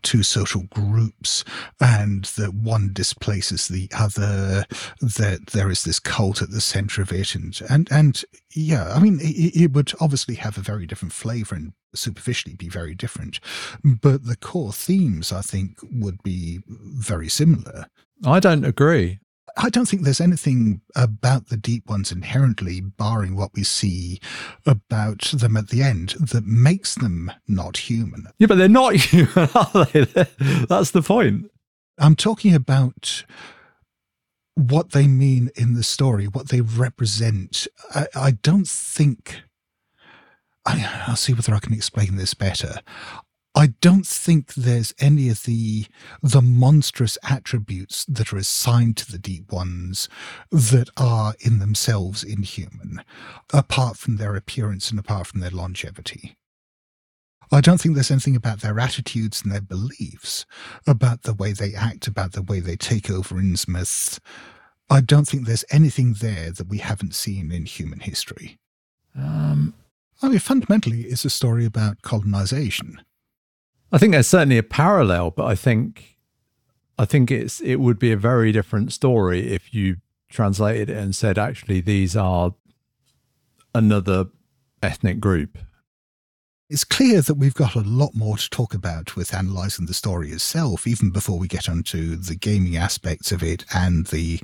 [0.03, 1.45] two social groups,
[1.80, 4.64] and that one displaces the other,
[5.01, 7.34] that there is this cult at the center of it.
[7.34, 8.24] And, and, and
[8.57, 12.69] yeah, I mean, it, it would obviously have a very different flavor and superficially be
[12.69, 13.39] very different,
[13.85, 17.87] but the core themes, I think, would be very similar.
[18.25, 19.21] i don't agree
[19.59, 24.21] I don't think there's anything about the deep ones inherently, barring what we see
[24.67, 28.27] about them at the end, that makes them not human.
[28.39, 30.05] yeah but they're not human are they
[30.69, 31.51] that's the point
[31.99, 33.25] I'm talking about
[34.57, 37.69] what they mean in the story, what they represent.
[37.95, 39.43] I, I don't think.
[40.65, 42.81] I, I'll see whether I can explain this better.
[43.55, 45.87] I don't think there's any of the
[46.23, 50.11] the monstrous attributes that are assigned to the deep ones
[50.51, 53.03] that are in themselves inhuman,
[53.55, 56.37] apart from their appearance and apart from their longevity.
[57.53, 60.47] I don't think there's anything about their attitudes and their beliefs,
[60.86, 64.18] about the way they act, about the way they take over Innsmouth.
[64.90, 68.59] I don't think there's anything there that we haven't seen in human history.
[69.16, 69.74] um
[70.22, 73.03] I mean, fundamentally, it's a story about colonization.
[73.92, 76.16] I think there's certainly a parallel, but I think
[76.99, 79.97] I think it's it would be a very different story if you
[80.28, 82.55] translated it and said actually these are
[83.74, 84.26] another
[84.82, 85.59] ethnic group.
[86.69, 90.31] It's clear that we've got a lot more to talk about with analysing the story
[90.33, 94.41] itself, even before we get onto the gaming aspects of it and the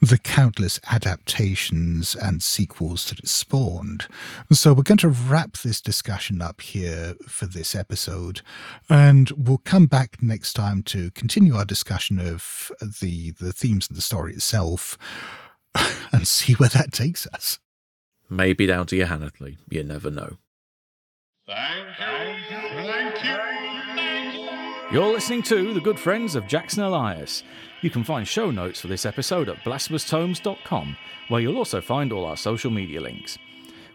[0.00, 4.08] the countless adaptations and sequels that it spawned.
[4.50, 8.40] So we're going to wrap this discussion up here for this episode,
[8.88, 13.94] and we'll come back next time to continue our discussion of the the themes of
[13.94, 14.98] the story itself
[16.12, 17.60] and see where that takes us.
[18.28, 19.58] Maybe down to Y'ha-nthlei.
[19.68, 20.38] You never know.
[24.92, 27.42] You're listening to The Good Friends of Jackson Elias.
[27.80, 30.96] You can find show notes for this episode at blasphemoustomes.com,
[31.28, 33.36] where you'll also find all our social media links.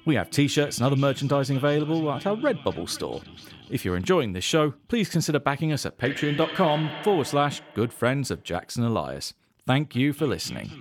[0.05, 3.21] We have t shirts and other merchandising available at our Redbubble store.
[3.69, 8.31] If you're enjoying this show, please consider backing us at patreon.com forward slash good friends
[8.31, 9.33] of Jackson Elias.
[9.65, 10.71] Thank you for listening.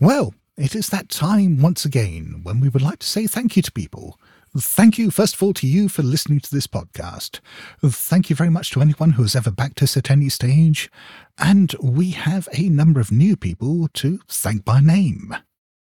[0.00, 3.62] Well, it is that time once again when we would like to say thank you
[3.62, 4.18] to people.
[4.56, 7.40] Thank you, first of all, to you for listening to this podcast.
[7.84, 10.90] Thank you very much to anyone who has ever backed us at any stage.
[11.38, 15.36] And we have a number of new people to thank by name.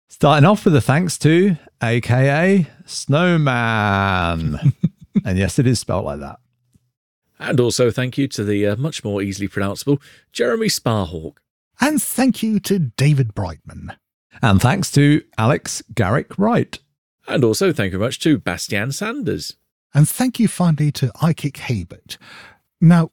[0.08, 4.74] Starting off with a thanks to AKA Snowman.
[5.24, 6.38] and yes, it is spelled like that.
[7.38, 10.00] And also thank you to the uh, much more easily pronounceable
[10.32, 11.38] Jeremy Sparhawk.
[11.80, 13.96] And thank you to David Brightman.
[14.42, 16.78] And thanks to Alex Garrick Wright.
[17.30, 19.56] And also thank you very much to Bastian Sanders.
[19.94, 22.18] And thank you finally to Ikick Habert.
[22.80, 23.12] Now,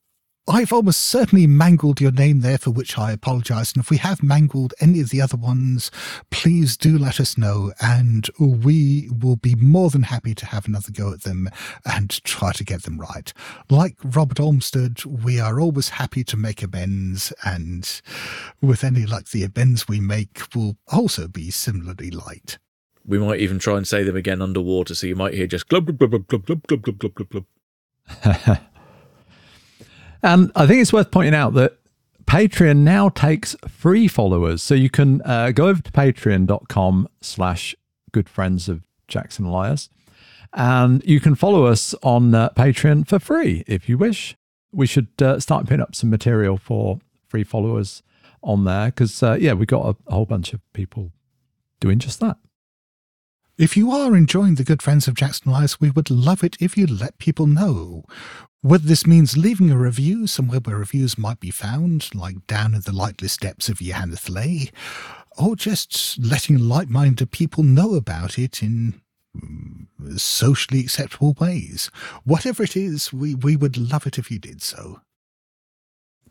[0.49, 3.73] I've almost certainly mangled your name there, for which I apologise.
[3.73, 5.91] And if we have mangled any of the other ones,
[6.31, 10.91] please do let us know, and we will be more than happy to have another
[10.91, 11.49] go at them
[11.85, 13.31] and try to get them right.
[13.69, 18.01] Like Robert Olmstead, we are always happy to make amends, and
[18.61, 22.57] with any luck, the amends we make will also be similarly light.
[23.07, 25.85] We might even try and say them again underwater, so you might hear just glub
[25.85, 28.59] glub glub glub glub glub glub glub glub glub.
[30.23, 31.77] And I think it's worth pointing out that
[32.25, 34.63] Patreon now takes free followers.
[34.63, 37.75] So you can uh, go over to patreon.com slash
[38.11, 39.89] good friends of Jackson Elias
[40.53, 44.35] and you can follow us on uh, Patreon for free if you wish.
[44.71, 48.03] We should uh, start putting up some material for free followers
[48.43, 51.11] on there because, uh, yeah, we've got a, a whole bunch of people
[51.79, 52.37] doing just that.
[53.57, 56.77] If you are enjoying the Good Friends of Jackson Elias, we would love it if
[56.77, 58.03] you let people know.
[58.61, 62.81] Whether this means leaving a review somewhere where reviews might be found, like down in
[62.81, 64.71] the lightless depths of Y'ha-nthlei,
[65.39, 69.01] or just letting like minded people know about it in
[69.35, 71.89] mm, socially acceptable ways.
[72.25, 75.01] Whatever it is, we, we would love it if you did so.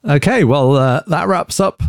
[0.04, 1.82] Okay, well, uh, that wraps up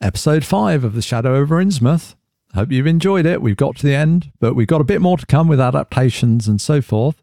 [0.00, 2.14] episode five of The Shadow over Innsmouth.
[2.54, 3.40] Hope you've enjoyed it.
[3.40, 6.48] We've got to the end, but we've got a bit more to come with adaptations
[6.48, 7.22] and so forth.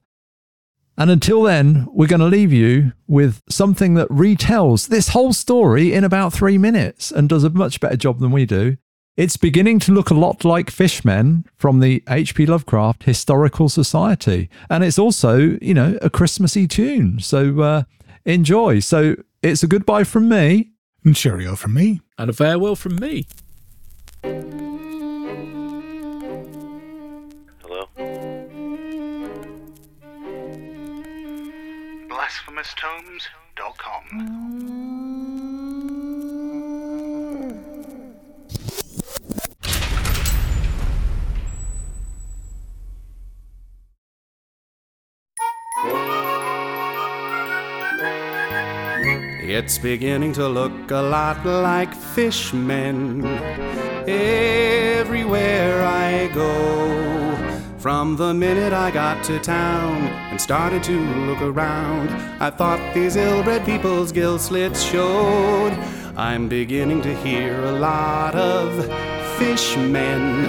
[0.98, 5.94] And until then, we're going to leave you with something that retells this whole story
[5.94, 8.76] in about three minutes and does a much better job than we do.
[9.16, 12.46] It's beginning to look a lot like Fishmen from the H.P.
[12.46, 14.50] Lovecraft Historical Society.
[14.70, 17.20] And it's also, you know, a Christmassy tune.
[17.20, 17.84] So uh,
[18.26, 18.80] enjoy.
[18.80, 20.72] So it's a goodbye from me.
[21.06, 22.02] And cheerio from me.
[22.18, 23.26] And a farewell from me.
[32.30, 34.06] BlasphemousTomes.com.
[49.42, 53.26] It's beginning to look a lot like fishmen
[54.08, 57.49] everywhere I go.
[57.80, 60.02] From the minute I got to town
[60.32, 62.10] and started to look around,
[62.42, 65.72] I thought these ill-bred people's gill slits showed.
[66.18, 68.86] I'm beginning to hear a lot of
[69.38, 70.44] fishmen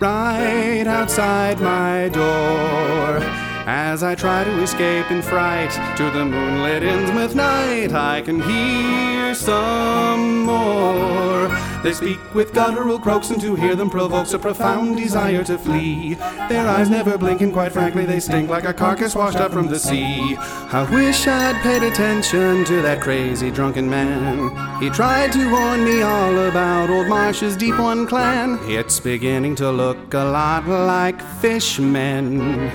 [0.00, 3.18] right outside my door.
[3.66, 9.34] As I try to escape in fright to the moonlit Innsmouth night, I can hear
[9.34, 11.48] some more.
[11.86, 16.14] They speak with guttural croaks, and to hear them provokes a profound desire to flee.
[16.48, 19.68] Their eyes never blink, and quite frankly, they stink like a carcass washed up from
[19.68, 20.34] the sea.
[20.36, 24.50] I wish I'd paid attention to that crazy drunken man.
[24.82, 28.58] He tried to warn me all about old Marsh's Deep One clan.
[28.62, 32.68] It's beginning to look a lot like fishmen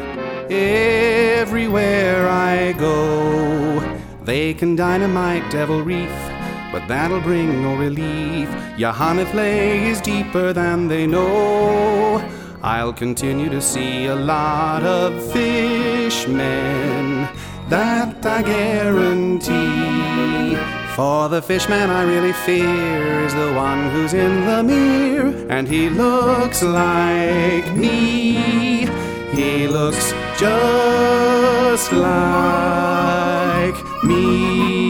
[0.50, 4.00] everywhere I go.
[4.24, 6.31] They can dynamite Devil Reef,
[6.72, 8.50] but that'll bring no relief.
[8.78, 12.22] Y'ha-nthlei is deeper than they know.
[12.64, 17.28] I'll continue to see a lot of fishmen.
[17.70, 19.72] That I guarantee.
[20.96, 25.90] For the fishman I really fear is the one who's in the mirror, and he
[25.90, 28.86] looks like me.
[29.32, 34.81] He looks just like me.